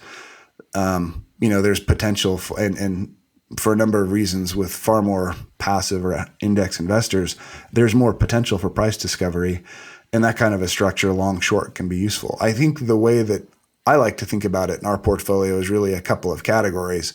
[0.75, 3.15] um, you know, there's potential for, and, and
[3.57, 7.35] for a number of reasons with far more passive or index investors,
[7.71, 9.63] there's more potential for price discovery.
[10.11, 12.37] And that kind of a structure, long short, can be useful.
[12.39, 13.47] I think the way that
[13.87, 17.13] I like to think about it in our portfolio is really a couple of categories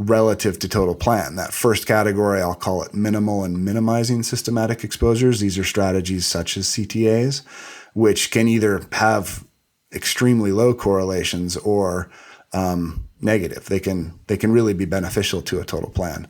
[0.00, 1.36] relative to total plan.
[1.36, 5.40] That first category, I'll call it minimal and minimizing systematic exposures.
[5.40, 7.44] These are strategies such as CTAs,
[7.92, 9.44] which can either have
[9.92, 12.10] extremely low correlations or
[12.54, 13.66] um, negative.
[13.66, 16.26] They can they can really be beneficial to a total plan.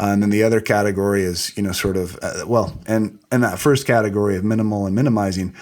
[0.00, 3.44] Uh, and then the other category is you know sort of uh, well, and and
[3.44, 5.54] that first category of minimal and minimizing,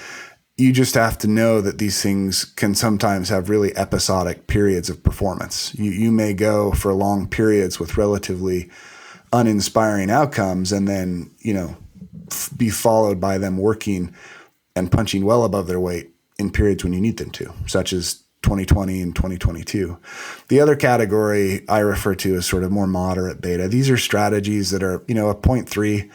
[0.60, 5.02] you just have to know that these things can sometimes have really episodic periods of
[5.02, 5.74] performance.
[5.74, 8.68] You, you may go for long periods with relatively
[9.32, 11.76] uninspiring outcomes and then, you know,
[12.30, 14.14] f- be followed by them working
[14.76, 18.22] and punching well above their weight in periods when you need them to, such as
[18.42, 19.98] 2020 and 2022.
[20.48, 23.66] The other category I refer to as sort of more moderate beta.
[23.66, 26.10] These are strategies that are, you know, a 0.3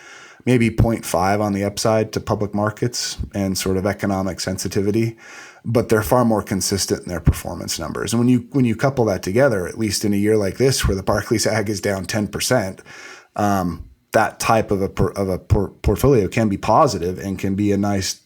[0.45, 5.17] maybe 0.5 on the upside to public markets and sort of economic sensitivity,
[5.63, 8.13] but they're far more consistent in their performance numbers.
[8.13, 10.87] And when you when you couple that together, at least in a year like this
[10.87, 12.81] where the Barclays Ag is down 10%,
[13.35, 17.71] um, that type of a of a por- portfolio can be positive and can be
[17.71, 18.21] a nice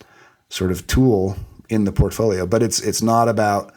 [0.50, 1.38] sort of tool
[1.70, 2.46] in the portfolio.
[2.46, 3.74] But it's it's not about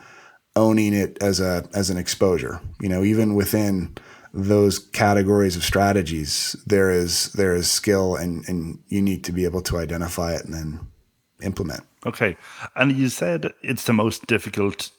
[0.56, 2.60] owning it as a as an exposure.
[2.80, 3.94] You know, even within
[4.32, 9.44] those categories of strategies, there is there is skill and and you need to be
[9.44, 10.80] able to identify it and then
[11.42, 11.82] implement.
[12.06, 12.36] Okay,
[12.74, 14.90] and you said it's the most difficult.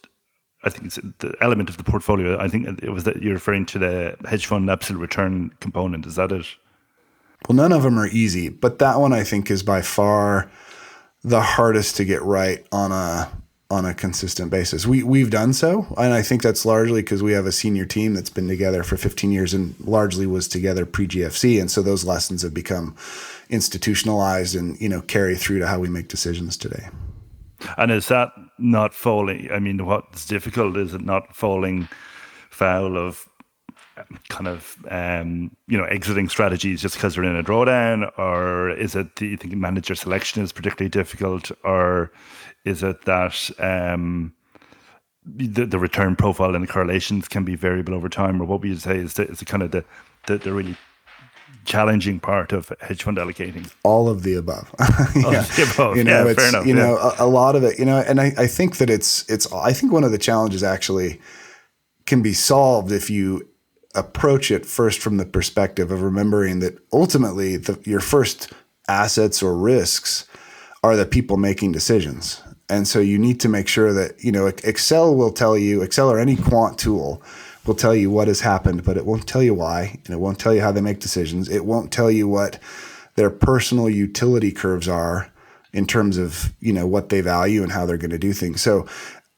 [0.63, 2.39] I think it's the element of the portfolio.
[2.39, 6.05] I think it was that you're referring to the hedge fund absolute return component.
[6.05, 6.45] Is that it?
[7.47, 10.49] Well, none of them are easy, but that one I think is by far
[11.23, 13.29] the hardest to get right on a
[13.69, 14.85] on a consistent basis.
[14.85, 18.13] We we've done so, and I think that's largely because we have a senior team
[18.13, 22.05] that's been together for 15 years and largely was together pre GFC, and so those
[22.05, 22.95] lessons have become
[23.49, 26.87] institutionalized and you know carry through to how we make decisions today.
[27.77, 29.49] And is that not falling?
[29.51, 31.87] I mean, what's difficult is it not falling
[32.49, 33.27] foul of
[34.29, 38.95] kind of um, you know exiting strategies just because they're in a drawdown, or is
[38.95, 42.11] it do you think manager selection is particularly difficult, or
[42.65, 44.33] is it that um,
[45.25, 48.69] the, the return profile and the correlations can be variable over time, or what would
[48.69, 49.85] you say is the, is the kind of the,
[50.27, 50.75] the, the really
[51.65, 53.71] challenging part of hedge fund allocating?
[53.83, 54.73] All of the above.
[55.15, 55.39] yeah.
[55.39, 55.97] Of the above.
[55.97, 56.65] You know, yeah, it's, enough.
[56.65, 56.81] you yeah.
[56.81, 59.51] know, a, a, lot of it, you know, and I, I think that it's, it's,
[59.53, 61.21] I think one of the challenges actually
[62.05, 63.47] can be solved if you
[63.95, 68.51] approach it first from the perspective of remembering that ultimately the, your first
[68.87, 70.27] assets or risks
[70.83, 72.41] are the people making decisions.
[72.73, 76.09] And so you need to make sure that, you know, Excel will tell you, Excel
[76.09, 77.21] or any quant tool
[77.67, 79.99] will tell you what has happened, but it won't tell you why.
[80.05, 81.49] And it won't tell you how they make decisions.
[81.49, 82.59] It won't tell you what
[83.13, 85.31] their personal utility curves are
[85.71, 88.61] in terms of, you know, what they value and how they're going to do things.
[88.61, 88.87] So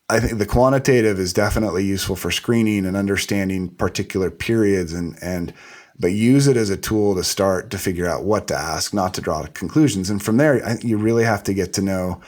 [0.09, 5.53] I think the quantitative is definitely useful for screening and understanding particular periods and, and,
[5.99, 9.13] but use it as a tool to start to figure out what to ask, not
[9.15, 10.09] to draw conclusions.
[10.09, 12.21] And from there, I, you really have to get to know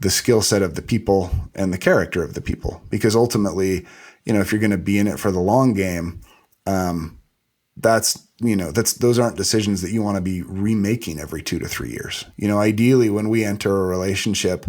[0.00, 2.82] the skill set of the people and the character of the people.
[2.90, 3.86] Because ultimately,
[4.24, 6.20] you know, if you're going to be in it for the long game,
[6.66, 7.18] um,
[7.76, 11.58] that's you know that's those aren't decisions that you want to be remaking every two
[11.58, 12.24] to three years.
[12.36, 14.66] You know, ideally, when we enter a relationship,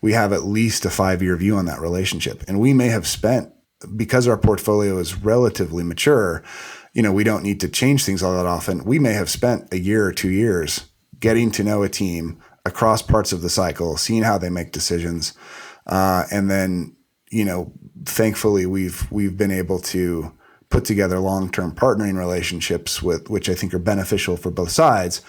[0.00, 3.06] we have at least a five year view on that relationship, and we may have
[3.06, 3.52] spent
[3.96, 6.42] because our portfolio is relatively mature.
[6.94, 8.84] You know, we don't need to change things all that often.
[8.84, 10.86] We may have spent a year or two years
[11.20, 15.34] getting to know a team, across parts of the cycle, seeing how they make decisions,
[15.86, 16.94] uh, and then
[17.30, 17.72] you know,
[18.04, 20.32] thankfully we've we've been able to
[20.70, 25.22] put together long-term partnering relationships with which I think are beneficial for both sides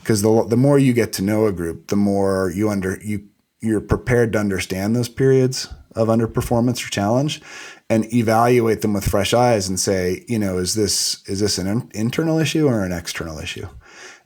[0.00, 3.28] because the the more you get to know a group, the more you under you
[3.60, 7.40] you're prepared to understand those periods of underperformance or challenge
[7.88, 11.90] and evaluate them with fresh eyes and say, you know, is this is this an
[11.94, 13.66] internal issue or an external issue?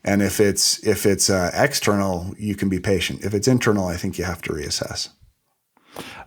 [0.06, 3.24] And if it's if it's uh, external, you can be patient.
[3.24, 5.08] If it's internal, I think you have to reassess.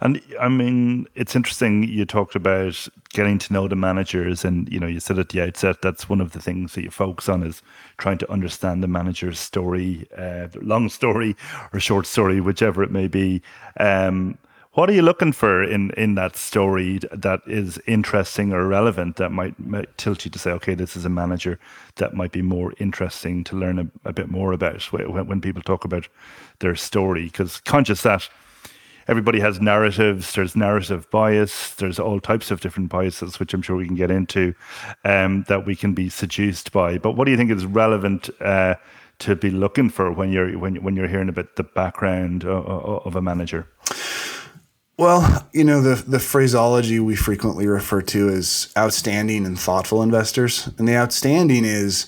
[0.01, 1.83] And I mean, it's interesting.
[1.83, 5.41] You talked about getting to know the managers, and you know, you said at the
[5.41, 7.61] outset that's one of the things that you focus on is
[7.97, 11.35] trying to understand the manager's story, uh, long story
[11.73, 13.41] or short story, whichever it may be.
[13.79, 14.37] Um,
[14.73, 19.31] what are you looking for in in that story that is interesting or relevant that
[19.31, 21.59] might, might tilt you to say, okay, this is a manager
[21.95, 25.61] that might be more interesting to learn a, a bit more about when, when people
[25.61, 26.07] talk about
[26.59, 27.25] their story?
[27.25, 28.29] Because conscious that
[29.07, 30.33] everybody has narratives.
[30.33, 31.73] There's narrative bias.
[31.73, 34.53] There's all types of different biases, which I'm sure we can get into,
[35.03, 36.99] um, that we can be seduced by.
[36.99, 38.75] But what do you think is relevant uh,
[39.19, 43.15] to be looking for when you're when when you're hearing about the background of, of
[43.15, 43.67] a manager?
[44.99, 50.69] Well, you know, the, the phraseology we frequently refer to as outstanding and thoughtful investors.
[50.77, 52.07] And the outstanding is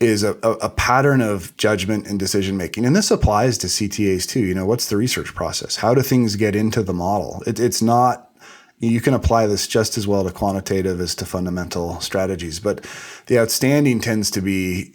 [0.00, 2.86] is a, a, pattern of judgment and decision making.
[2.86, 4.40] And this applies to CTAs too.
[4.40, 5.76] You know, what's the research process?
[5.76, 7.42] How do things get into the model?
[7.46, 8.30] It, it's not,
[8.78, 12.58] you can apply this just as well to quantitative as to fundamental strategies.
[12.58, 12.84] But
[13.26, 14.94] the outstanding tends to be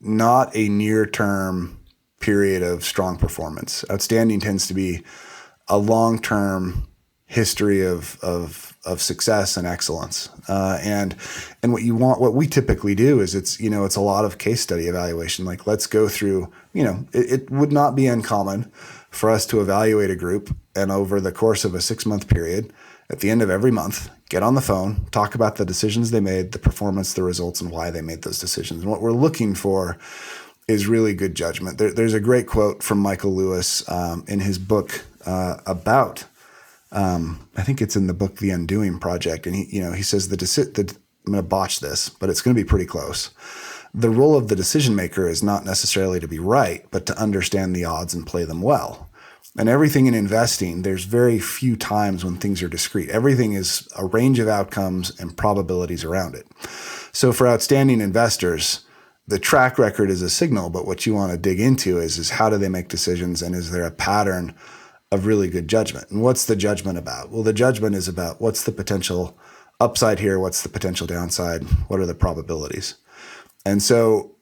[0.00, 1.80] not a near term
[2.20, 3.86] period of strong performance.
[3.90, 5.02] Outstanding tends to be
[5.68, 6.88] a long term
[7.26, 10.28] history of, of, of success and excellence.
[10.48, 11.16] Uh, and,
[11.62, 14.26] and what you want, what we typically do is it's, you know, it's a lot
[14.26, 15.46] of case study evaluation.
[15.46, 18.70] Like let's go through, you know, it, it would not be uncommon
[19.10, 22.72] for us to evaluate a group and over the course of a six month period,
[23.10, 26.20] at the end of every month, get on the phone, talk about the decisions they
[26.20, 28.82] made, the performance, the results, and why they made those decisions.
[28.82, 29.98] And what we're looking for
[30.68, 31.76] is really good judgment.
[31.78, 36.24] There, there's a great quote from Michael Lewis um, in his book uh, about.
[36.90, 40.02] Um, I think it's in the book The Undoing Project, and he, you know, he
[40.02, 40.94] says the, deci- the
[41.26, 43.30] I'm going to botch this, but it's going to be pretty close.
[43.94, 47.76] The role of the decision maker is not necessarily to be right, but to understand
[47.76, 49.08] the odds and play them well.
[49.56, 53.10] And everything in investing, there's very few times when things are discrete.
[53.10, 56.46] Everything is a range of outcomes and probabilities around it.
[57.12, 58.84] So for outstanding investors,
[59.28, 62.30] the track record is a signal, but what you want to dig into is, is
[62.30, 64.54] how do they make decisions and is there a pattern
[65.12, 66.10] of really good judgment?
[66.10, 67.30] And what's the judgment about?
[67.30, 69.36] Well, the judgment is about what's the potential
[69.78, 72.96] upside here, what's the potential downside, what are the probabilities?
[73.66, 74.34] And so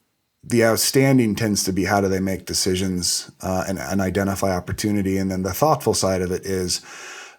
[0.44, 5.18] the outstanding tends to be how do they make decisions uh, and, and identify opportunity,
[5.18, 6.78] and then the thoughtful side of it is,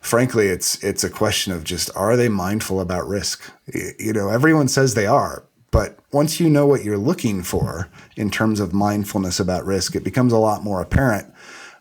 [0.02, 3.52] frankly, it's it's a question of just are they mindful about risk?
[3.98, 8.30] You know, everyone says they are, but once you know what you're looking for in
[8.30, 11.34] terms of mindfulness about risk, it becomes a lot more apparent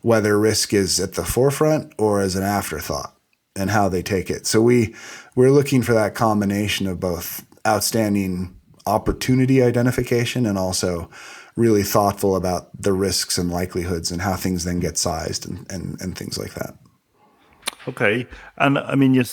[0.03, 3.15] whether risk is at the forefront or as an afterthought
[3.57, 4.47] and how they take it.
[4.47, 4.95] So we
[5.35, 11.11] we're looking for that combination of both outstanding opportunity identification and also
[11.57, 16.01] really thoughtful about the risks and likelihoods and how things then get sized and, and,
[16.01, 16.75] and things like that.
[17.87, 18.27] Okay.
[18.57, 19.25] And I mean, you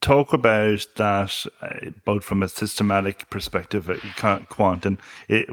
[0.00, 3.88] talk about that uh, both from a systematic perspective,
[4.22, 4.98] uh, quant, and
[5.28, 5.48] it,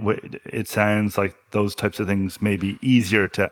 [0.45, 3.51] it sounds like those types of things may be easier to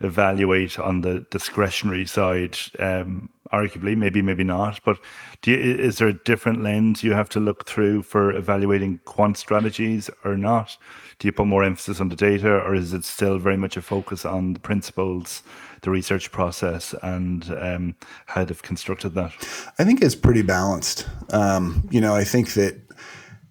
[0.00, 4.80] evaluate on the discretionary side um, arguably, maybe, maybe not.
[4.84, 4.98] But
[5.44, 10.10] you, is there a different lens you have to look through for evaluating quant strategies
[10.24, 10.76] or not?
[11.18, 13.82] Do you put more emphasis on the data, or is it still very much a
[13.82, 15.42] focus on the principles,
[15.80, 17.94] the research process, and um,
[18.26, 19.32] how they've constructed that?
[19.78, 21.08] I think it's pretty balanced.
[21.32, 22.85] Um, you know, I think that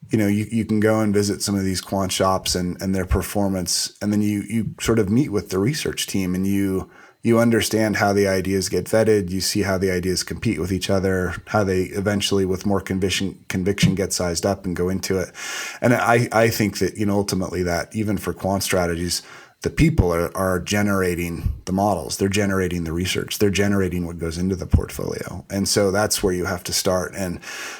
[0.09, 2.93] you know, you, you can go and visit some of these quant shops and, and
[2.93, 6.89] their performance, and then you you sort of meet with the research team and you
[7.25, 9.31] you understand how the ideas get vetted.
[9.31, 13.43] You see how the ideas compete with each other, how they eventually, with more conviction,
[13.47, 15.31] conviction, get sized up and go into it.
[15.81, 19.23] And I, I think that you know ultimately that even for quant strategies,
[19.63, 24.37] the people are, are generating the models, they're generating the research, they're generating what goes
[24.37, 27.15] into the portfolio, and so that's where you have to start.
[27.15, 27.39] And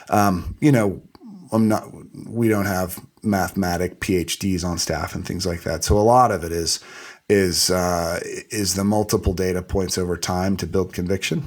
[0.10, 1.04] um, you know,
[1.52, 1.88] I'm not.
[2.28, 5.84] We don't have mathematic PhDs on staff and things like that.
[5.84, 6.80] So a lot of it is
[7.28, 11.44] is uh, is the multiple data points over time to build conviction.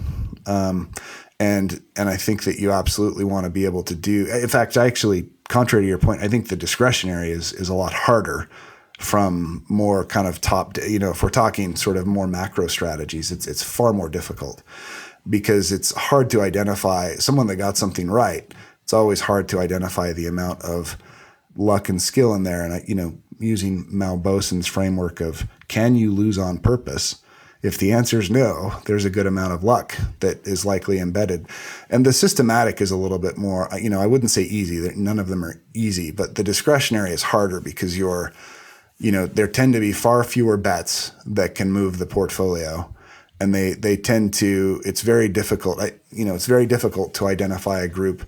[0.47, 0.93] Um,
[1.41, 4.27] and and I think that you absolutely want to be able to do.
[4.27, 7.75] In fact, I actually, contrary to your point, I think the discretionary is is a
[7.75, 8.49] lot harder
[8.99, 10.77] from more kind of top.
[10.79, 14.63] You know, if we're talking sort of more macro strategies, it's it's far more difficult
[15.29, 18.53] because it's hard to identify someone that got something right.
[18.89, 20.97] It's always hard to identify the amount of
[21.59, 22.63] luck and skill in there.
[22.63, 27.17] And I, you know, using Mauboussin's framework of can you lose on purpose?
[27.61, 31.49] If the answer is no, there's a good amount of luck that is likely embedded.
[31.91, 35.19] And the systematic is a little bit more, you know, I wouldn't say easy, none
[35.19, 38.33] of them are easy, but the discretionary is harder because you're,
[38.97, 42.91] you know, there tend to be far fewer bets that can move the portfolio.
[43.39, 45.79] And they, they tend to, it's very difficult,
[46.11, 48.27] you know, it's very difficult to identify a group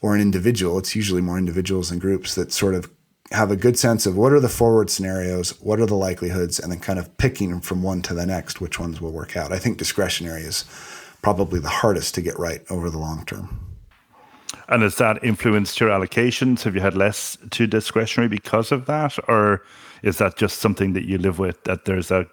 [0.00, 0.78] or an individual.
[0.78, 2.90] It's usually more individuals and groups that sort of
[3.32, 6.72] have a good sense of what are the forward scenarios, what are the likelihoods, and
[6.72, 9.52] then kind of picking from one to the next which ones will work out.
[9.52, 10.64] I think discretionary is
[11.22, 13.66] probably the hardest to get right over the long term.
[14.68, 16.62] And has that influenced your allocations?
[16.62, 19.18] Have you had less to discretionary because of that?
[19.28, 19.64] Or
[20.02, 22.26] is that just something that you live with, that there's a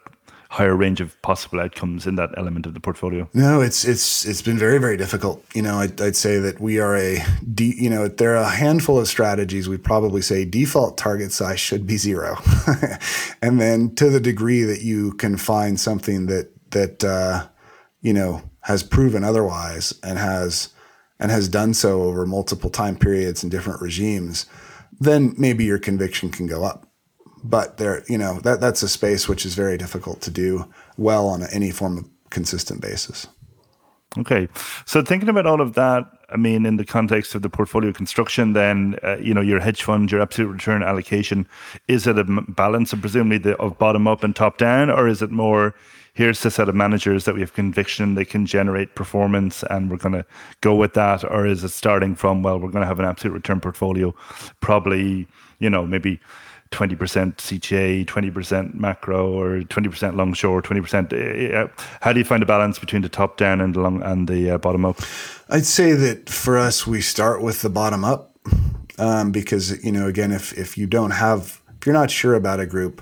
[0.50, 3.30] higher range of possible outcomes in that element of the portfolio?
[3.34, 5.44] No, it's it's it's been very very difficult.
[5.54, 7.24] You know, I'd, I'd say that we are a
[7.54, 9.68] de, you know there are a handful of strategies.
[9.68, 12.38] We probably say default target size should be zero,
[13.42, 17.48] and then to the degree that you can find something that that uh,
[18.02, 20.70] you know has proven otherwise and has
[21.20, 24.46] and has done so over multiple time periods and different regimes,
[25.00, 26.87] then maybe your conviction can go up
[27.44, 30.66] but there, you know, that that's a space which is very difficult to do
[30.98, 33.28] well on any form of consistent basis.
[34.18, 34.48] Okay,
[34.86, 38.54] so thinking about all of that, I mean, in the context of the portfolio construction,
[38.54, 41.48] then uh, you know your hedge fund, your absolute return allocation,
[41.88, 45.22] is it a balance of presumably the, of bottom up and top down, or is
[45.22, 45.76] it more?
[46.14, 49.98] Here's the set of managers that we have conviction they can generate performance, and we're
[49.98, 50.26] going to
[50.62, 53.34] go with that, or is it starting from well, we're going to have an absolute
[53.34, 54.16] return portfolio,
[54.62, 55.28] probably
[55.60, 56.20] you know maybe
[56.72, 61.72] 20% CTA, 20% macro, or 20% long short, 20%.
[62.02, 64.52] How do you find a balance between the top down and the long and the
[64.52, 65.00] uh, bottom up?
[65.50, 68.38] I'd say that for us, we start with the bottom up
[68.98, 72.60] um, because you know, again, if if you don't have, if you're not sure about
[72.60, 73.02] a group,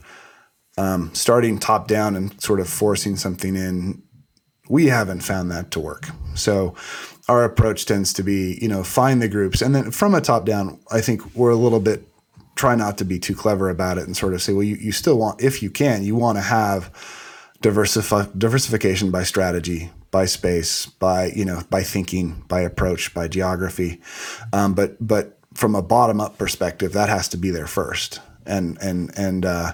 [0.77, 4.03] um, starting top down and sort of forcing something in,
[4.69, 6.09] we haven't found that to work.
[6.35, 6.75] So
[7.27, 10.45] our approach tends to be, you know, find the groups, and then from a top
[10.45, 12.07] down, I think we're a little bit
[12.55, 14.91] try not to be too clever about it and sort of say, well, you, you
[14.91, 16.91] still want, if you can, you want to have
[17.61, 24.01] diversification by strategy, by space, by you know, by thinking, by approach, by geography.
[24.53, 28.21] Um, but but from a bottom up perspective, that has to be there first.
[28.45, 29.73] And and and uh,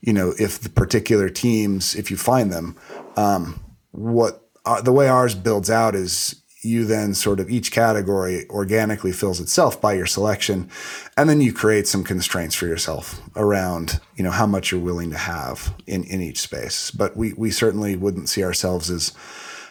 [0.00, 2.76] you know, if the particular teams, if you find them,
[3.16, 3.60] um,
[3.92, 9.12] what uh, the way ours builds out is you then sort of each category organically
[9.12, 10.68] fills itself by your selection
[11.16, 15.10] and then you create some constraints for yourself around you know how much you're willing
[15.10, 16.90] to have in in each space.
[16.90, 19.12] But we we certainly wouldn't see ourselves as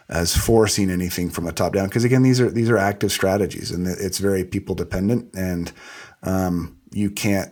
[0.10, 3.72] as forcing anything from a top down because again these are these are active strategies
[3.72, 5.74] and it's very people dependent and
[6.24, 7.52] um, you can't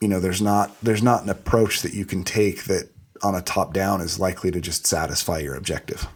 [0.00, 2.90] you know there's not there's not an approach that you can take that
[3.22, 6.08] on a top down is likely to just satisfy your objective.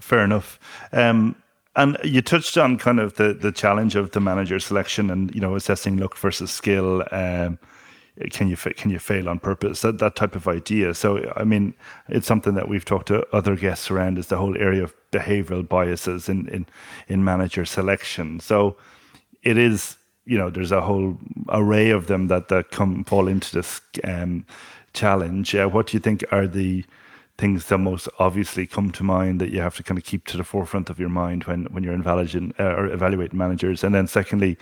[0.00, 0.58] Fair enough.
[0.92, 1.36] Um,
[1.76, 5.40] and you touched on kind of the the challenge of the manager selection and you
[5.40, 7.04] know assessing look versus skill.
[7.12, 7.58] Um,
[8.30, 9.82] can you can you fail on purpose?
[9.82, 10.94] That that type of idea.
[10.94, 11.74] So I mean,
[12.08, 14.18] it's something that we've talked to other guests around.
[14.18, 16.66] Is the whole area of behavioral biases in in
[17.08, 18.40] in manager selection.
[18.40, 18.76] So
[19.42, 21.18] it is you know there's a whole
[21.50, 24.46] array of them that that come fall into this um,
[24.94, 25.54] challenge.
[25.54, 26.84] Uh, what do you think are the
[27.38, 30.36] things that most obviously come to mind that you have to kind of keep to
[30.36, 33.84] the forefront of your mind when when you're evaluating uh, or evaluating managers.
[33.84, 34.58] And then secondly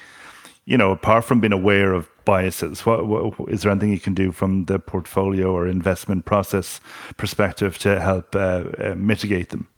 [0.66, 4.14] you know apart from being aware of biases what, what is there anything you can
[4.14, 6.80] do from the portfolio or investment process
[7.18, 9.68] perspective to help uh, uh, mitigate them?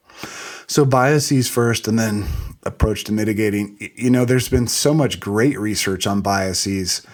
[0.66, 2.26] So biases first and then
[2.64, 3.78] approach to mitigating.
[3.94, 7.06] You know there's been so much great research on biases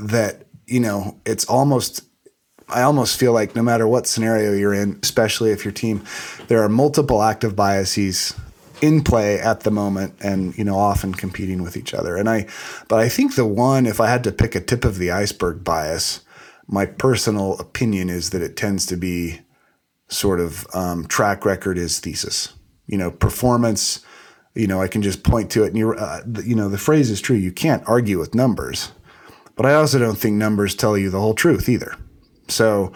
[0.00, 2.02] that you know it's almost
[2.68, 6.04] I almost feel like no matter what scenario you're in, especially if your team,
[6.48, 8.34] there are multiple active biases
[8.80, 12.16] in play at the moment and you know often competing with each other.
[12.16, 12.46] And i
[12.88, 15.64] but i think the one if i had to pick a tip of the iceberg
[15.64, 16.20] bias
[16.66, 19.40] my personal opinion is that it tends to be
[20.08, 22.52] sort of um, track record is thesis.
[22.86, 24.04] You know performance
[24.54, 27.10] you know i can just point to it and you uh, you know the phrase
[27.10, 27.36] is true.
[27.36, 28.92] You can't argue with numbers.
[29.56, 31.96] But i also don't think numbers tell you the whole truth either
[32.48, 32.92] so,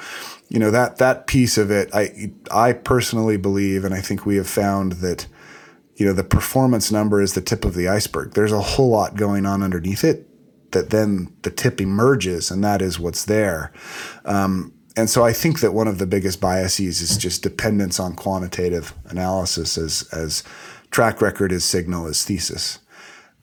[0.48, 4.36] you know that that piece of it, I I personally believe, and I think we
[4.36, 5.26] have found that,
[5.96, 8.32] you know, the performance number is the tip of the iceberg.
[8.32, 10.26] There's a whole lot going on underneath it
[10.72, 13.72] that then the tip emerges, and that is what's there.
[14.24, 18.14] Um, and so I think that one of the biggest biases is just dependence on
[18.14, 20.42] quantitative analysis as as
[20.90, 22.78] track record is signal is thesis.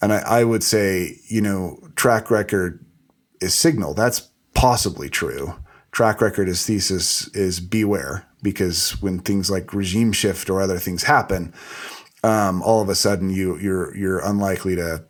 [0.01, 2.83] And I, I would say, you know, track record
[3.41, 3.93] is signal.
[3.93, 5.55] That's possibly true
[5.95, 11.03] track record as thesis is beware because when things like regime shift or other things
[11.03, 11.53] happen,
[12.21, 15.05] um, all of a sudden you you're you're unlikely to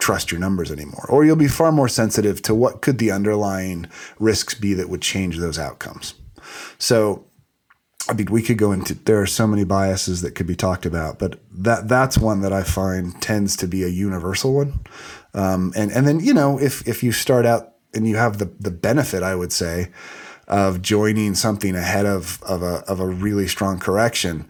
[0.00, 3.86] trust your numbers anymore, or you'll be far more sensitive to what could the underlying
[4.18, 6.14] risks be that would change those outcomes.
[6.78, 7.26] So.
[8.08, 8.94] I mean, we could go into.
[8.94, 12.52] There are so many biases that could be talked about, but that that's one that
[12.52, 14.80] I find tends to be a universal one.
[15.34, 18.50] Um, and and then you know, if if you start out and you have the
[18.58, 19.90] the benefit, I would say,
[20.50, 24.46] of joining something ahead of of a of a really strong correction,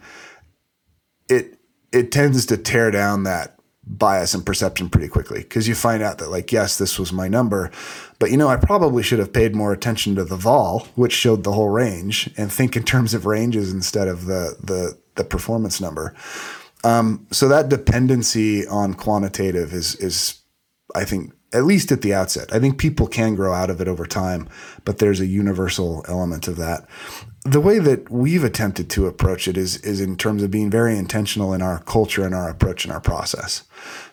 [1.29, 1.57] it
[1.93, 5.41] it tends to tear down that bias and perception pretty quickly.
[5.41, 7.71] Because you find out that like yes this was my number
[8.19, 11.43] but you know i probably should have paid more attention to the vol which showed
[11.43, 15.79] the whole range and think in terms of ranges instead of the the the performance
[15.81, 16.15] number.
[16.83, 20.41] Um, so that dependency on quantitative is is
[20.95, 22.53] i think at least at the outset.
[22.53, 24.47] I think people can grow out of it over time,
[24.85, 26.87] but there's a universal element of that.
[27.43, 30.97] The way that we've attempted to approach it is is in terms of being very
[30.97, 33.63] intentional in our culture and our approach and our process.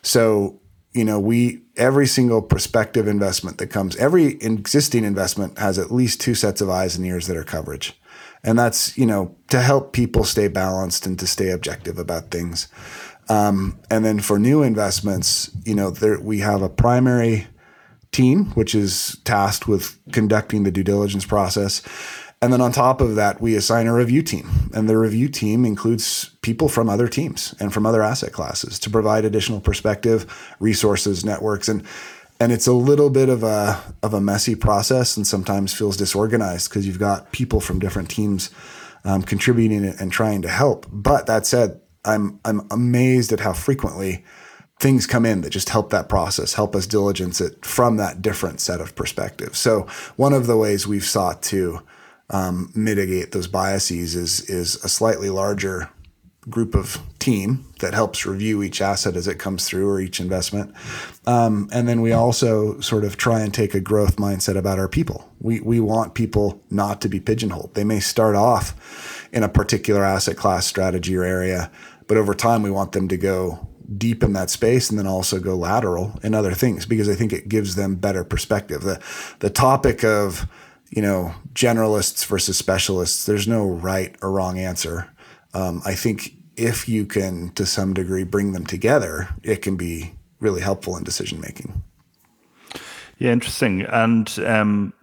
[0.01, 0.59] So,
[0.93, 6.19] you know, we every single prospective investment that comes, every existing investment has at least
[6.19, 7.99] two sets of eyes and ears that are coverage.
[8.43, 12.67] And that's, you know, to help people stay balanced and to stay objective about things.
[13.29, 17.47] Um, and then for new investments, you know, there, we have a primary
[18.11, 21.81] team, which is tasked with conducting the due diligence process.
[22.41, 24.71] And then on top of that, we assign a review team.
[24.73, 28.89] And the review team includes people from other teams and from other asset classes to
[28.89, 30.25] provide additional perspective,
[30.59, 31.67] resources, networks.
[31.67, 31.83] And
[32.41, 36.69] and it's a little bit of a of a messy process and sometimes feels disorganized
[36.69, 38.49] because you've got people from different teams
[39.03, 40.85] um, contributing and trying to help.
[40.89, 44.23] But that said, I'm I'm amazed at how frequently
[44.79, 48.61] things come in that just help that process, help us diligence it from that different
[48.61, 49.59] set of perspectives.
[49.59, 51.81] So one of the ways we've sought to
[52.29, 55.89] um, mitigate those biases is is a slightly larger
[56.49, 60.73] group of team that helps review each asset as it comes through or each investment.
[61.27, 64.87] Um, and then we also sort of try and take a growth mindset about our
[64.87, 65.29] people.
[65.39, 67.75] We, we want people not to be pigeonholed.
[67.75, 71.69] They may start off in a particular asset class strategy or area,
[72.09, 75.39] but over time we want them to go deep in that space and then also
[75.39, 78.81] go lateral in other things because I think it gives them better perspective.
[78.81, 78.99] The,
[79.39, 80.47] the topic of,
[80.89, 85.07] you know, generalists versus specialists, there's no right or wrong answer.
[85.53, 90.15] Um, I think if you can, to some degree, bring them together, it can be
[90.39, 91.83] really helpful in decision making.
[93.19, 93.83] Yeah, interesting.
[93.83, 94.93] And um,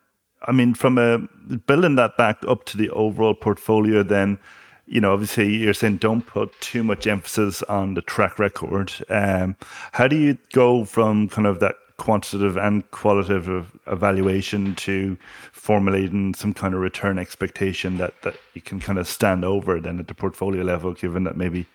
[0.42, 1.18] I mean, from a
[1.66, 4.38] building that back up to the overall portfolio, then
[4.86, 8.92] you know, obviously you're saying don't put too much emphasis on the track record.
[9.08, 9.56] Um,
[9.92, 15.16] how do you go from kind of that quantitative and qualitative evaluation to
[15.52, 19.98] formulating some kind of return expectation that that you can kind of stand over then
[19.98, 21.66] at the portfolio level, given that maybe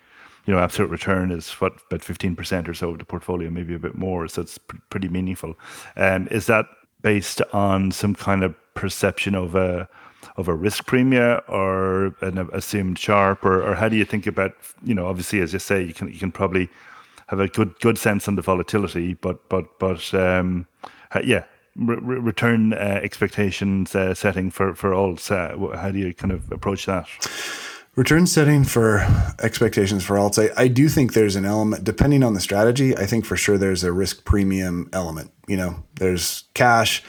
[0.46, 3.74] you know absolute return is what about fifteen percent or so of the portfolio, maybe
[3.74, 5.58] a bit more, so it's pr- pretty meaningful.
[5.98, 6.66] Um, is that
[7.02, 9.90] based on some kind of perception of a
[10.38, 14.54] of a risk premium or an assumed Sharpe, or, or how do you think about
[14.84, 16.70] you know obviously as you say you can you can probably
[17.28, 20.68] have a good good sense on the volatility, but but but um,
[21.24, 25.32] yeah, re- return uh, expectations uh, setting for for alts.
[25.32, 27.08] Uh, how do you kind of approach that?
[27.96, 29.00] Return setting for
[29.40, 30.42] expectations for alts.
[30.42, 32.98] I, I do think there's an element, depending on the strategy.
[32.98, 35.32] I think for sure there's a risk premium element.
[35.48, 37.04] You know, there's cash,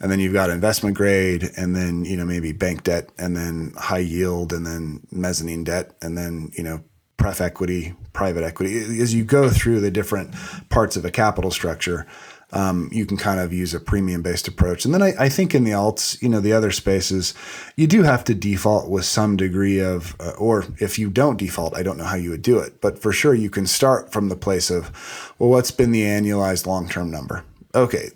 [0.00, 3.72] and then you've got investment grade, and then you know maybe bank debt, and then
[3.76, 6.82] high yield, and then mezzanine debt, and then you know
[7.16, 9.00] pref equity, private equity.
[9.00, 10.34] As you go through the different
[10.70, 12.06] parts of a capital structure,
[12.52, 14.84] um, you can kind of use a premium based approach.
[14.84, 17.34] And then I, I, think in the alts, you know, the other spaces,
[17.76, 21.76] you do have to default with some degree of, uh, or if you don't default,
[21.76, 24.30] I don't know how you would do it, but for sure you can start from
[24.30, 27.44] the place of, well, what's been the annualized long term number?
[27.74, 28.10] Okay,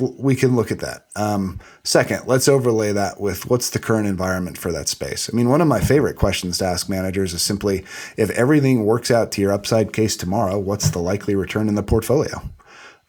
[0.00, 1.06] we can look at that.
[1.16, 5.30] Um, second, let's overlay that with what's the current environment for that space.
[5.32, 7.84] I mean, one of my favorite questions to ask managers is simply
[8.16, 11.82] if everything works out to your upside case tomorrow, what's the likely return in the
[11.82, 12.42] portfolio?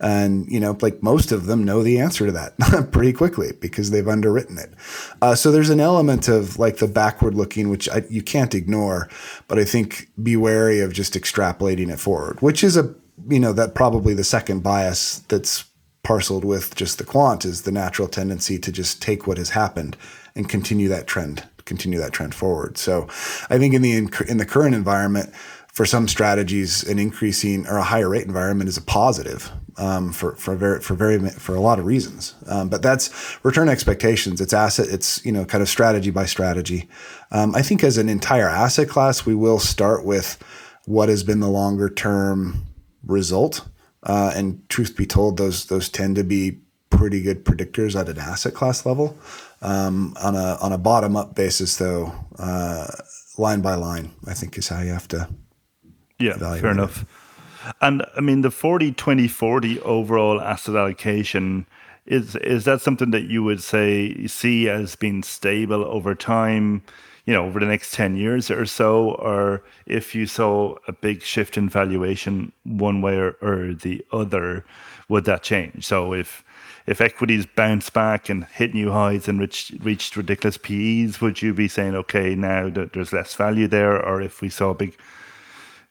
[0.01, 3.91] And, you know, like most of them know the answer to that pretty quickly because
[3.91, 4.73] they've underwritten it.
[5.21, 9.09] Uh, so there's an element of like the backward looking, which I, you can't ignore,
[9.49, 12.95] but I think be wary of just extrapolating it forward, which is a,
[13.27, 15.65] you know, that probably the second bias that's
[16.09, 19.95] parceled with just the quant is the natural tendency to just take what has happened
[20.33, 22.79] and continue that trend, continue that trend forward.
[22.79, 23.03] So
[23.51, 23.95] I think in the
[24.27, 25.31] in the current environment,
[25.71, 30.33] for some strategies, an increasing or a higher rate environment is a positive um, for
[30.35, 32.33] for very for very for a lot of reasons.
[32.47, 34.41] Um, but that's return expectations.
[34.41, 34.87] It's asset.
[34.89, 36.89] It's you know kind of strategy by strategy.
[37.29, 40.43] Um, I think as an entire asset class, we will start with
[40.85, 42.65] what has been the longer term
[43.05, 43.68] result
[44.03, 48.17] uh, and truth be told, those those tend to be pretty good predictors at an
[48.17, 49.17] asset class level.
[49.61, 52.87] Um, on a on a bottom up basis, though, uh,
[53.37, 55.29] line by line, I think is how you have to.
[56.17, 57.05] Yeah, fair enough.
[57.81, 61.65] And I mean, the 40 20 40 overall asset allocation
[62.05, 66.83] is is that something that you would say see as being stable over time?
[67.29, 71.21] You know, over the next 10 years or so, or if you saw a big
[71.21, 74.65] shift in valuation one way or, or the other,
[75.09, 75.85] would that change?
[75.85, 76.43] So if
[76.87, 81.53] if equities bounce back and hit new highs and reach, reached ridiculous PEs, would you
[81.53, 84.03] be saying, okay, now that there's less value there?
[84.03, 84.97] Or if we saw a big,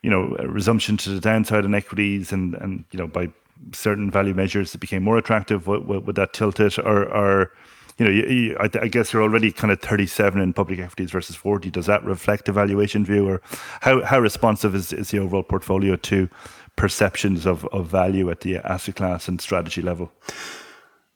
[0.02, 3.28] you know, resumption to the downside in equities and, and you know, by
[3.72, 6.80] certain value measures it became more attractive, would, would that tilt it?
[6.80, 7.52] Or, or
[7.98, 11.10] you know, you, you, I, I, guess you're already kind of 37 in public equities
[11.10, 11.70] versus 40.
[11.70, 13.42] Does that reflect a valuation view, or
[13.80, 16.28] how how responsive is, is the overall portfolio to
[16.76, 20.12] perceptions of, of value at the asset class and strategy level?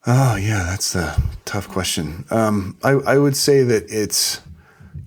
[0.06, 2.24] Oh yeah, that's a tough question.
[2.30, 4.40] Um, I I would say that it's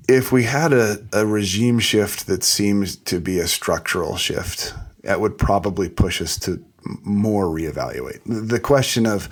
[0.07, 4.73] if we had a, a regime shift that seems to be a structural shift,
[5.03, 6.63] that would probably push us to
[7.03, 8.21] more reevaluate.
[8.25, 9.29] The question of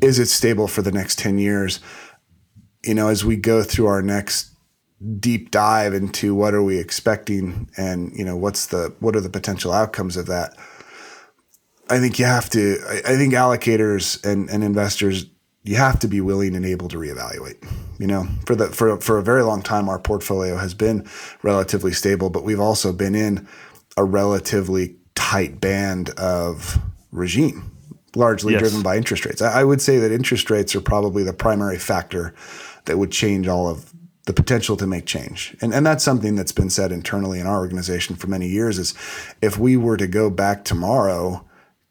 [0.00, 1.80] is it stable for the next 10 years?
[2.84, 4.50] You know, as we go through our next
[5.18, 9.30] deep dive into what are we expecting and, you know, what's the what are the
[9.30, 10.56] potential outcomes of that?
[11.88, 15.26] I think you have to I, I think allocators and, and investors
[15.66, 17.56] you have to be willing and able to reevaluate.
[17.98, 21.06] You know, for the for for a very long time our portfolio has been
[21.42, 23.46] relatively stable, but we've also been in
[23.96, 26.78] a relatively tight band of
[27.10, 27.76] regime,
[28.14, 28.60] largely yes.
[28.60, 29.42] driven by interest rates.
[29.42, 32.32] I, would say that interest rates are probably the primary factor
[32.84, 33.92] that would change all of
[34.26, 35.56] the potential to make change.
[35.60, 38.94] And, and that's something that's been said internally in our organization for many years is
[39.40, 41.44] if we were to go back tomorrow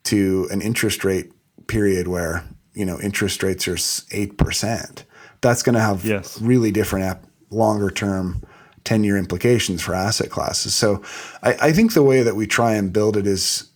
[0.03, 1.32] to an interest rate
[1.67, 5.03] period where, you know, interest rates are 8%,
[5.41, 6.39] that's going to have yes.
[6.41, 7.19] really different
[7.49, 8.43] longer term
[8.86, 10.74] 10 year implications for asset classes.
[10.74, 11.02] So
[11.44, 13.70] I, I think the way that we try and build it is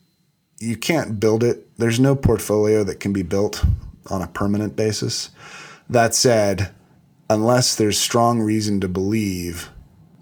[0.59, 1.77] you can't build it.
[1.77, 3.63] There's no portfolio that can be built
[4.09, 5.29] on a permanent basis.
[5.89, 6.71] That said,
[7.29, 9.69] unless there's strong reason to believe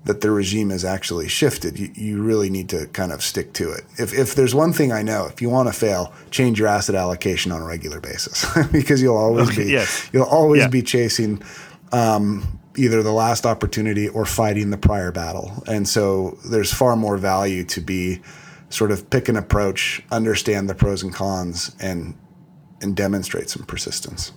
[0.06, 3.70] that the regime has actually shifted, you, you really need to kind of stick to
[3.72, 3.82] it.
[3.98, 6.96] If, if there's one thing I know, if you want to fail, change your asset
[6.96, 10.10] allocation on a regular basis because you'll always okay, be yes.
[10.14, 10.70] you'll always yeah.
[10.70, 11.42] be chasing
[11.92, 15.64] um, either the last opportunity or fighting the prior battle.
[15.68, 18.22] And so there's far more value to be
[18.70, 22.16] sort of pick an approach, understand the pros and cons, and
[22.82, 24.32] and demonstrate some persistence.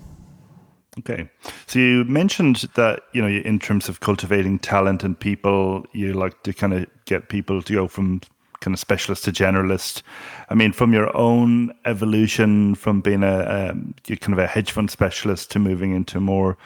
[0.99, 1.29] Okay,
[1.67, 6.43] so you mentioned that you know in terms of cultivating talent and people, you like
[6.43, 8.21] to kind of get people to go from
[8.61, 10.03] kind of specialist to generalist.
[10.49, 14.91] I mean, from your own evolution from being a um, kind of a hedge fund
[14.91, 16.57] specialist to moving into more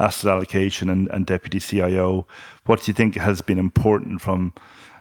[0.00, 2.26] asset allocation and, and deputy CIO,
[2.66, 4.52] what do you think has been important from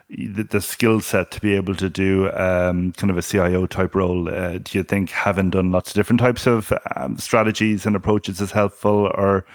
[0.09, 3.93] the, the skill set to be able to do um, kind of a CIO type
[3.93, 4.27] role?
[4.27, 8.41] Uh, do you think having done lots of different types of um, strategies and approaches
[8.41, 9.45] is helpful, or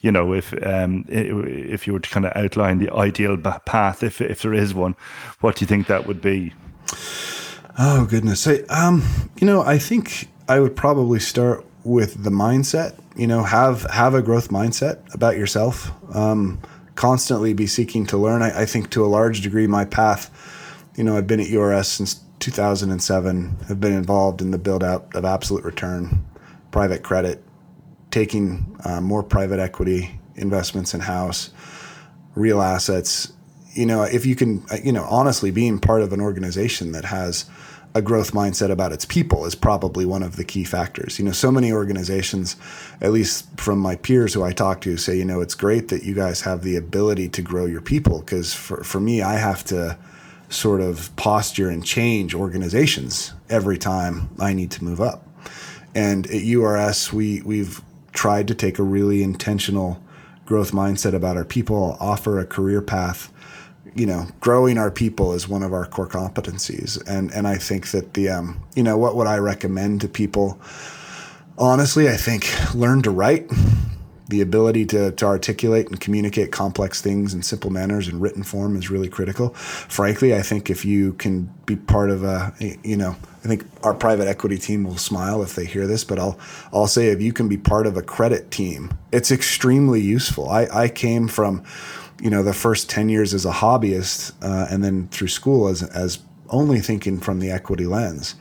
[0.00, 4.20] you know, if um, if you were to kind of outline the ideal path, if
[4.20, 4.94] if there is one,
[5.40, 6.52] what do you think that would be?
[7.78, 9.02] Oh goodness, I, um,
[9.40, 12.98] you know, I think I would probably start with the mindset.
[13.16, 15.92] You know, have have a growth mindset about yourself.
[16.14, 16.60] Um,
[16.94, 18.42] constantly be seeking to learn.
[18.42, 20.30] I, I, think to a large degree, my path,
[20.96, 25.14] you know, I've been at URS since 2007, have been involved in the build out
[25.14, 26.24] of absolute return,
[26.70, 27.42] private credit,
[28.10, 31.50] taking uh, more private equity investments in house,
[32.34, 33.32] real assets.
[33.74, 37.06] You know, if you can, uh, you know, honestly, being part of an organization that
[37.06, 37.46] has
[37.94, 41.18] a growth mindset about its people is probably one of the key factors.
[41.18, 42.56] You know, so many organizations,
[43.00, 46.02] at least from my peers who I talk to, say, you know, it's great that
[46.02, 49.64] you guys have the ability to grow your people because for, for me, I have
[49.66, 49.98] to
[50.48, 55.26] sort of posture and change organizations every time I need to move up.
[55.94, 57.82] And at URS, we, we've
[58.12, 60.02] tried to take a really intentional
[60.46, 63.31] growth mindset about our people, offer a career path
[63.94, 67.90] you know, growing our people is one of our core competencies, and and I think
[67.90, 70.60] that the um, you know, what would I recommend to people?
[71.58, 73.50] Honestly, I think learn to write.
[74.28, 78.76] The ability to, to articulate and communicate complex things in simple manners in written form
[78.76, 79.50] is really critical.
[79.50, 83.14] Frankly, I think if you can be part of a, you know,
[83.44, 86.38] I think our private equity team will smile if they hear this, but I'll
[86.72, 90.48] I'll say if you can be part of a credit team, it's extremely useful.
[90.48, 91.62] I, I came from
[92.22, 95.82] you know the first 10 years as a hobbyist uh, and then through school as,
[95.82, 96.20] as
[96.50, 98.36] only thinking from the equity lens.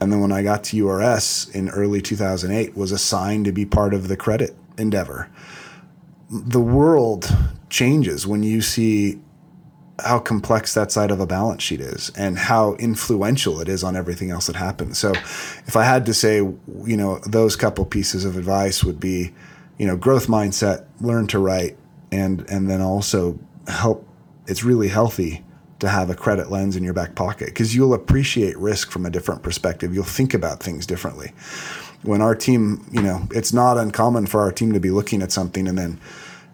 [0.00, 3.92] And then when i got to urs in early 2008 was assigned to be part
[3.92, 5.30] of the credit endeavor.
[6.30, 7.30] The world
[7.68, 9.20] changes when you see
[10.02, 13.94] how complex that side of a balance sheet is and how influential it is on
[13.94, 14.98] everything else that happens.
[14.98, 15.12] So
[15.66, 19.32] if i had to say you know those couple pieces of advice would be
[19.76, 21.76] you know growth mindset learn to write
[22.12, 24.06] and and then also help.
[24.46, 25.44] It's really healthy
[25.82, 29.10] to have a credit lens in your back pocket because you'll appreciate risk from a
[29.10, 29.92] different perspective.
[29.92, 31.32] You'll think about things differently.
[32.04, 35.32] When our team, you know, it's not uncommon for our team to be looking at
[35.32, 36.00] something and then,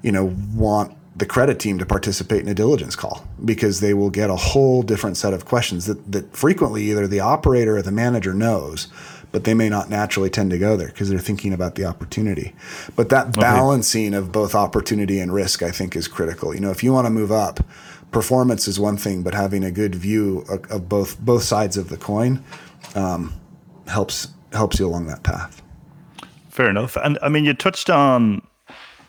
[0.02, 4.08] you know, want the credit team to participate in a diligence call because they will
[4.08, 7.92] get a whole different set of questions that, that frequently either the operator or the
[7.92, 8.88] manager knows
[9.32, 12.54] but they may not naturally tend to go there because they're thinking about the opportunity.
[12.96, 13.40] But that okay.
[13.40, 16.54] balancing of both opportunity and risk, I think, is critical.
[16.54, 17.60] You know, if you want to move up,
[18.10, 21.88] performance is one thing, but having a good view of, of both both sides of
[21.88, 22.42] the coin
[22.94, 23.38] um,
[23.86, 25.62] helps helps you along that path.
[26.48, 26.96] Fair enough.
[26.96, 28.42] And I mean, you touched on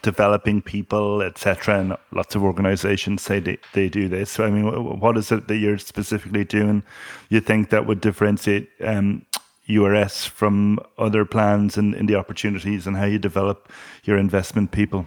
[0.02, 1.80] developing people, etc.
[1.80, 4.32] And lots of organizations say they, they do this.
[4.32, 6.84] So, I mean, what is it that you're specifically doing
[7.30, 9.26] you think that would differentiate um,
[9.70, 13.72] URS from other plans and in the opportunities and how you develop
[14.04, 15.06] your investment people?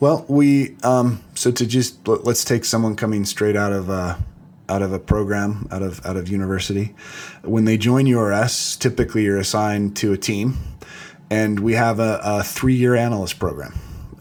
[0.00, 4.16] Well, we um, so to just let's take someone coming straight out of uh,
[4.68, 6.94] out of a program out of out of university.
[7.42, 10.58] When they join URS, typically you're assigned to a team,
[11.30, 13.74] and we have a, a three year analyst program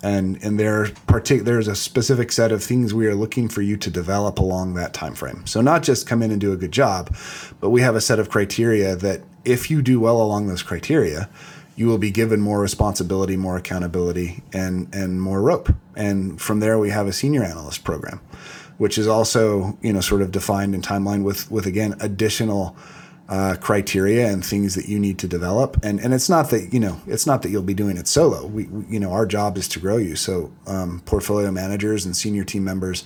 [0.03, 3.77] and and there partic- there's a specific set of things we are looking for you
[3.77, 5.47] to develop along that time frame.
[5.47, 7.15] So not just come in and do a good job,
[7.61, 11.29] but we have a set of criteria that if you do well along those criteria,
[11.75, 15.73] you will be given more responsibility, more accountability, and and more rope.
[15.95, 18.19] And from there, we have a senior analyst program,
[18.77, 22.75] which is also you know sort of defined and timeline with with again additional
[23.29, 25.77] uh, criteria and things that you need to develop.
[25.83, 28.45] And and it's not that you know it's not that you'll be doing it solo.
[28.45, 30.15] We, we you know our job is to grow you.
[30.15, 33.03] So um, portfolio managers and senior team members,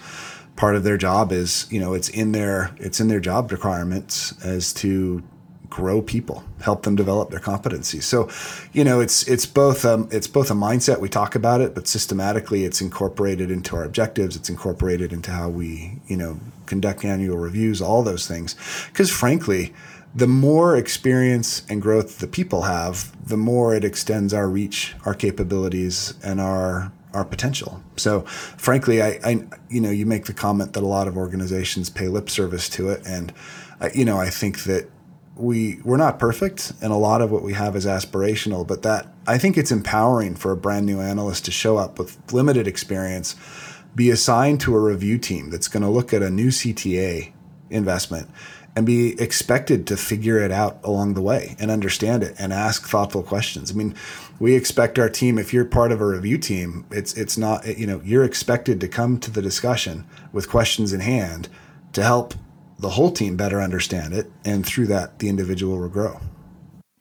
[0.56, 4.34] part of their job is you know it's in their it's in their job requirements
[4.44, 5.24] as to
[5.70, 8.04] grow people, help them develop their competencies.
[8.04, 8.30] So,
[8.74, 11.00] you know, it's it's both um, it's both a mindset.
[11.00, 14.36] We talk about it, but systematically, it's incorporated into our objectives.
[14.36, 18.56] It's incorporated into how we you know conduct annual reviews, all those things.
[18.88, 19.74] Because frankly,
[20.18, 25.14] the more experience and growth the people have, the more it extends our reach, our
[25.14, 27.82] capabilities, and our our potential.
[27.96, 31.90] So, frankly, I, I you know, you make the comment that a lot of organizations
[31.90, 33.32] pay lip service to it, and
[33.80, 34.90] uh, you know, I think that
[35.36, 38.66] we we're not perfect, and a lot of what we have is aspirational.
[38.66, 42.18] But that I think it's empowering for a brand new analyst to show up with
[42.34, 43.36] limited experience,
[43.96, 47.34] be assigned to a review team that's going to look at a new CTA
[47.70, 48.30] investment
[48.78, 52.88] and be expected to figure it out along the way and understand it and ask
[52.88, 53.72] thoughtful questions.
[53.72, 53.96] I mean,
[54.40, 57.88] we expect our team if you're part of a review team, it's it's not you
[57.88, 61.50] know, you're expected to come to the discussion with questions in hand
[61.94, 62.36] to help
[62.78, 66.20] the whole team better understand it and through that the individual will grow.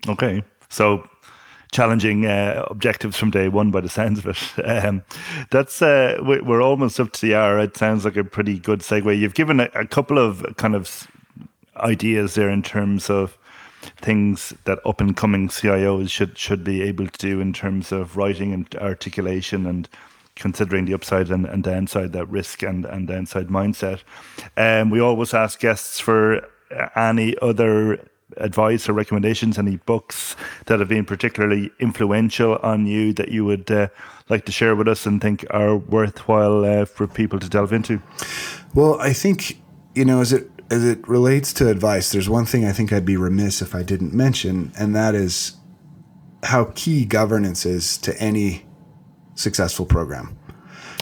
[0.09, 0.43] Okay.
[0.71, 1.07] So
[1.73, 4.39] challenging uh, objectives from day one by the sounds of it.
[4.87, 5.03] Um,
[5.51, 7.59] that's uh, we're almost up to the hour.
[7.59, 9.19] It sounds like a pretty good segue.
[9.19, 11.07] You've given a, a couple of kind of
[11.81, 13.39] ideas there in terms of
[13.99, 18.17] things that up and coming CIOs should should be able to do in terms of
[18.17, 19.89] writing and articulation and
[20.35, 24.01] considering the upside and, and downside, that risk and, and downside mindset.
[24.57, 26.47] Um, we always ask guests for
[26.95, 28.07] any other
[28.39, 33.71] advice or recommendations, any books that have been particularly influential on you that you would
[33.71, 33.89] uh,
[34.29, 38.03] like to share with us and think are worthwhile uh, for people to delve into?
[38.75, 39.59] Well, I think,
[39.95, 43.05] you know, as it as it relates to advice, there's one thing I think I'd
[43.05, 45.57] be remiss if I didn't mention, and that is
[46.45, 48.65] how key governance is to any
[49.35, 50.37] successful program.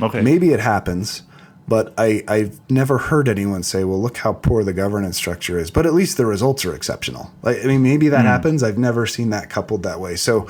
[0.02, 0.20] Okay.
[0.22, 1.22] Maybe it happens,
[1.66, 5.70] but I, I've never heard anyone say, well, look how poor the governance structure is.
[5.70, 7.30] But at least the results are exceptional.
[7.42, 8.28] Like, I mean, maybe that mm.
[8.28, 8.62] happens.
[8.62, 10.16] I've never seen that coupled that way.
[10.16, 10.42] So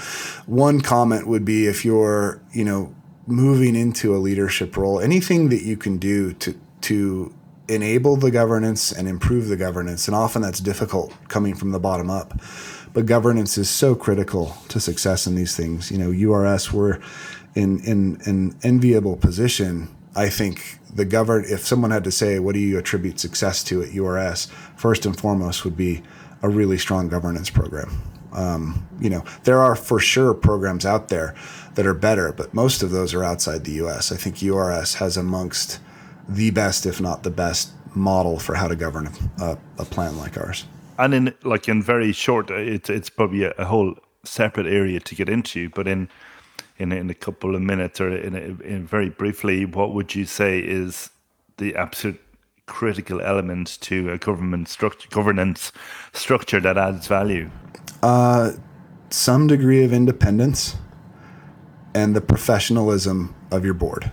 [0.46, 2.94] one comment would be if you're, you know,
[3.26, 7.34] moving into a leadership role, anything that you can do to to
[7.68, 10.06] enable the governance and improve the governance.
[10.06, 12.38] And often that's difficult coming from the bottom up.
[12.92, 15.90] But governance is so critical to success in these things.
[15.90, 17.00] You know, URS, we're
[17.54, 19.94] in, in an enviable position.
[20.14, 23.82] I think the govern if someone had to say, what do you attribute success to
[23.82, 24.46] at URS,
[24.76, 26.02] first and foremost would be
[26.44, 28.02] a really strong governance program.
[28.34, 31.34] Um, you know, there are for sure programs out there
[31.74, 34.12] that are better, but most of those are outside the US.
[34.12, 35.80] I think URS has amongst
[36.28, 39.08] the best, if not the best, model for how to govern
[39.40, 40.64] a, a plan like ours.
[40.98, 43.94] And in like in very short, it's it's probably a, a whole
[44.24, 45.68] separate area to get into.
[45.70, 46.08] But in
[46.78, 50.24] in in a couple of minutes or in, a, in very briefly, what would you
[50.24, 51.10] say is
[51.56, 52.20] the absolute
[52.66, 55.72] critical element to a government structure, governance
[56.12, 57.50] structure that adds value?
[58.02, 58.52] Uh,
[59.10, 60.76] some degree of independence
[61.94, 64.10] and the professionalism of your board.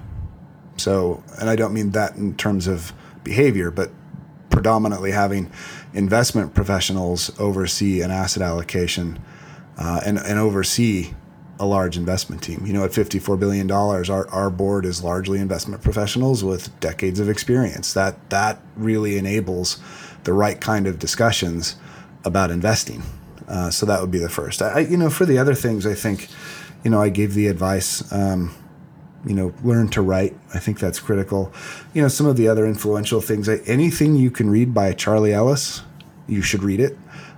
[0.77, 2.93] So, and I don't mean that in terms of
[3.23, 3.91] behavior, but
[4.49, 5.51] predominantly having
[5.93, 9.19] investment professionals oversee an asset allocation
[9.77, 11.13] uh, and, and oversee
[11.59, 12.65] a large investment team.
[12.65, 17.29] You know, at $54 billion, our, our board is largely investment professionals with decades of
[17.29, 17.93] experience.
[17.93, 19.79] That, that really enables
[20.23, 21.75] the right kind of discussions
[22.25, 23.03] about investing.
[23.47, 24.61] Uh, so that would be the first.
[24.61, 26.29] I, you know, for the other things, I think,
[26.83, 28.11] you know, I gave the advice.
[28.11, 28.55] Um,
[29.25, 30.35] you know, learn to write.
[30.53, 31.53] I think that's critical.
[31.93, 35.81] You know, some of the other influential things, anything you can read by Charlie Ellis,
[36.27, 36.97] you should read it.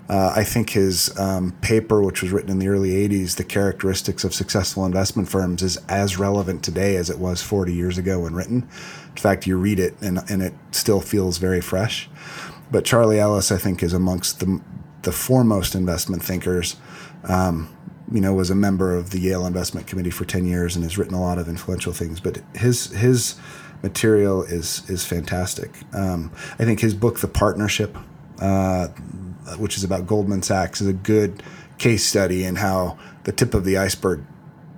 [0.09, 4.23] Uh, I think his um, paper, which was written in the early 80s, The Characteristics
[4.23, 8.35] of Successful Investment Firms, is as relevant today as it was 40 years ago when
[8.35, 8.67] written.
[9.09, 12.09] In fact, you read it and, and it still feels very fresh.
[12.69, 14.61] But Charlie Ellis, I think, is amongst the,
[15.03, 16.75] the foremost investment thinkers.
[17.23, 17.69] Um,
[18.13, 20.97] you know, was a member of the Yale Investment Committee for 10 years and has
[20.99, 22.19] written a lot of influential things.
[22.19, 23.35] But his, his
[23.81, 25.71] material is, is fantastic.
[25.93, 27.97] Um, I think his book, The Partnership,
[28.39, 28.89] uh,
[29.57, 31.41] which is about Goldman Sachs, is a good
[31.79, 34.23] case study in how the tip of the iceberg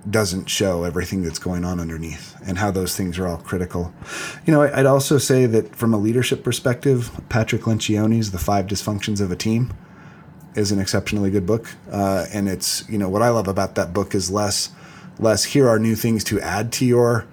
[0.08, 3.92] doesn't show everything that's going on underneath and how those things are all critical.
[4.46, 9.20] You know, I'd also say that from a leadership perspective, Patrick Lencioni's The Five Dysfunctions
[9.20, 9.74] of a Team
[10.56, 11.68] is an exceptionally good book.
[11.90, 14.70] Uh, and it's, you know, what I love about that book is less,
[15.18, 17.26] less here are new things to add to your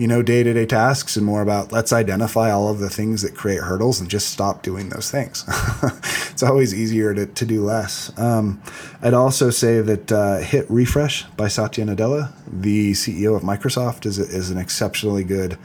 [0.00, 3.20] you know, day to day tasks and more about let's identify all of the things
[3.20, 5.44] that create hurdles and just stop doing those things.
[6.30, 8.10] it's always easier to, to do less.
[8.18, 8.62] Um,
[9.02, 14.18] I'd also say that uh, Hit Refresh by Satya Nadella, the CEO of Microsoft, is,
[14.18, 15.58] is an exceptionally good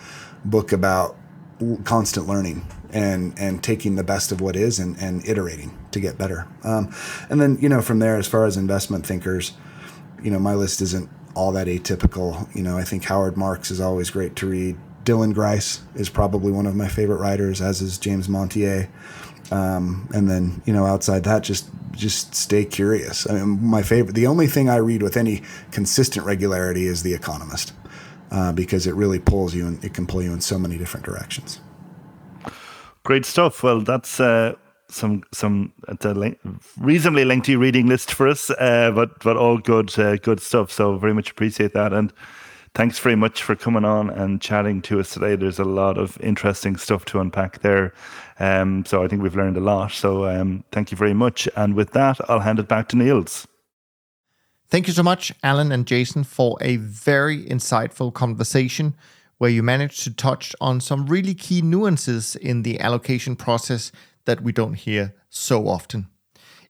[0.44, 1.16] book about
[1.86, 6.18] constant learning and and taking the best of what is and, and iterating to get
[6.18, 6.48] better.
[6.64, 6.96] Um,
[7.30, 9.52] and then, you know, from there, as far as investment thinkers,
[10.24, 12.48] you know, my list isn't all that atypical.
[12.56, 14.78] You know, I think Howard Marks is always great to read.
[15.04, 18.90] Dylan Grice is probably one of my favorite writers, as is James Montier.
[19.52, 23.30] Um, and then, you know, outside that, just just stay curious.
[23.30, 27.14] I mean, my favorite, the only thing I read with any consistent regularity is The
[27.14, 27.74] Economist,
[28.32, 31.06] uh, because it really pulls you and it can pull you in so many different
[31.06, 31.60] directions.
[33.06, 33.62] Great stuff.
[33.62, 34.56] Well, that's uh,
[34.90, 35.72] some some
[36.80, 40.72] reasonably lengthy reading list for us, uh, but but all good uh, good stuff.
[40.72, 42.12] So very much appreciate that, and
[42.74, 45.36] thanks very much for coming on and chatting to us today.
[45.36, 47.94] There's a lot of interesting stuff to unpack there.
[48.40, 49.92] Um, so I think we've learned a lot.
[49.92, 51.48] So um, thank you very much.
[51.56, 53.48] And with that, I'll hand it back to Niels.
[54.68, 58.96] Thank you so much, Alan and Jason, for a very insightful conversation
[59.38, 63.92] where you managed to touch on some really key nuances in the allocation process
[64.26, 66.08] that we don't hear so often.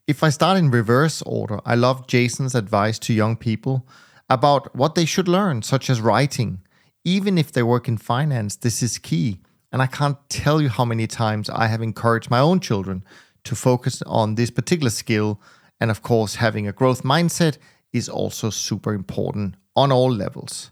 [0.07, 3.87] If I start in reverse order, I love Jason's advice to young people
[4.29, 6.61] about what they should learn, such as writing.
[7.03, 9.39] Even if they work in finance, this is key.
[9.71, 13.03] And I can't tell you how many times I have encouraged my own children
[13.43, 15.41] to focus on this particular skill.
[15.79, 17.57] And of course, having a growth mindset
[17.91, 20.71] is also super important on all levels.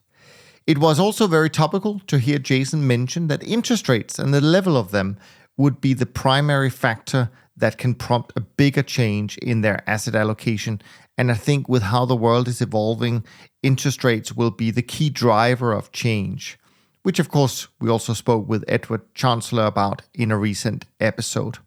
[0.66, 4.78] It was also very topical to hear Jason mention that interest rates and the level
[4.78, 5.18] of them
[5.58, 10.82] would be the primary factor that can prompt a bigger change in their asset allocation.
[11.18, 13.26] And I think with how the world is evolving,
[13.62, 16.58] interest rates will be the key driver of change,
[17.04, 21.58] which of course we also spoke with Edward Chancellor about in a recent episode.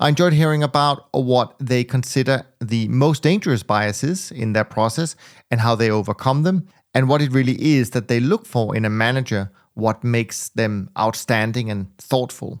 [0.00, 5.16] I enjoyed hearing about what they consider the most dangerous biases in their process
[5.50, 6.68] and how they overcome them,
[6.98, 10.90] and what it really is that they look for in a manager, what makes them
[10.98, 12.60] outstanding and thoughtful.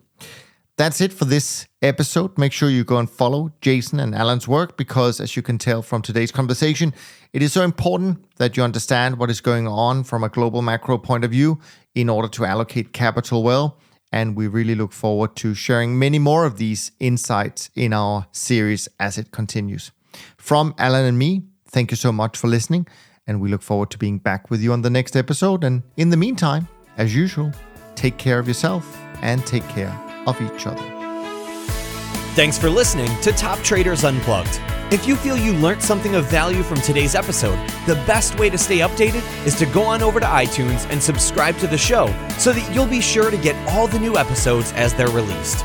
[0.76, 2.38] That's it for this episode.
[2.38, 5.82] Make sure you go and follow Jason and Alan's work because, as you can tell
[5.82, 6.94] from today's conversation,
[7.32, 10.98] it is so important that you understand what is going on from a global macro
[10.98, 11.58] point of view
[11.96, 13.76] in order to allocate capital well.
[14.12, 18.88] And we really look forward to sharing many more of these insights in our series
[19.00, 19.90] as it continues.
[20.36, 22.86] From Alan and me, thank you so much for listening.
[23.28, 25.62] And we look forward to being back with you on the next episode.
[25.62, 26.66] And in the meantime,
[26.96, 27.52] as usual,
[27.94, 30.82] take care of yourself and take care of each other.
[32.34, 34.60] Thanks for listening to Top Traders Unplugged.
[34.90, 38.56] If you feel you learned something of value from today's episode, the best way to
[38.56, 42.06] stay updated is to go on over to iTunes and subscribe to the show
[42.38, 45.64] so that you'll be sure to get all the new episodes as they're released.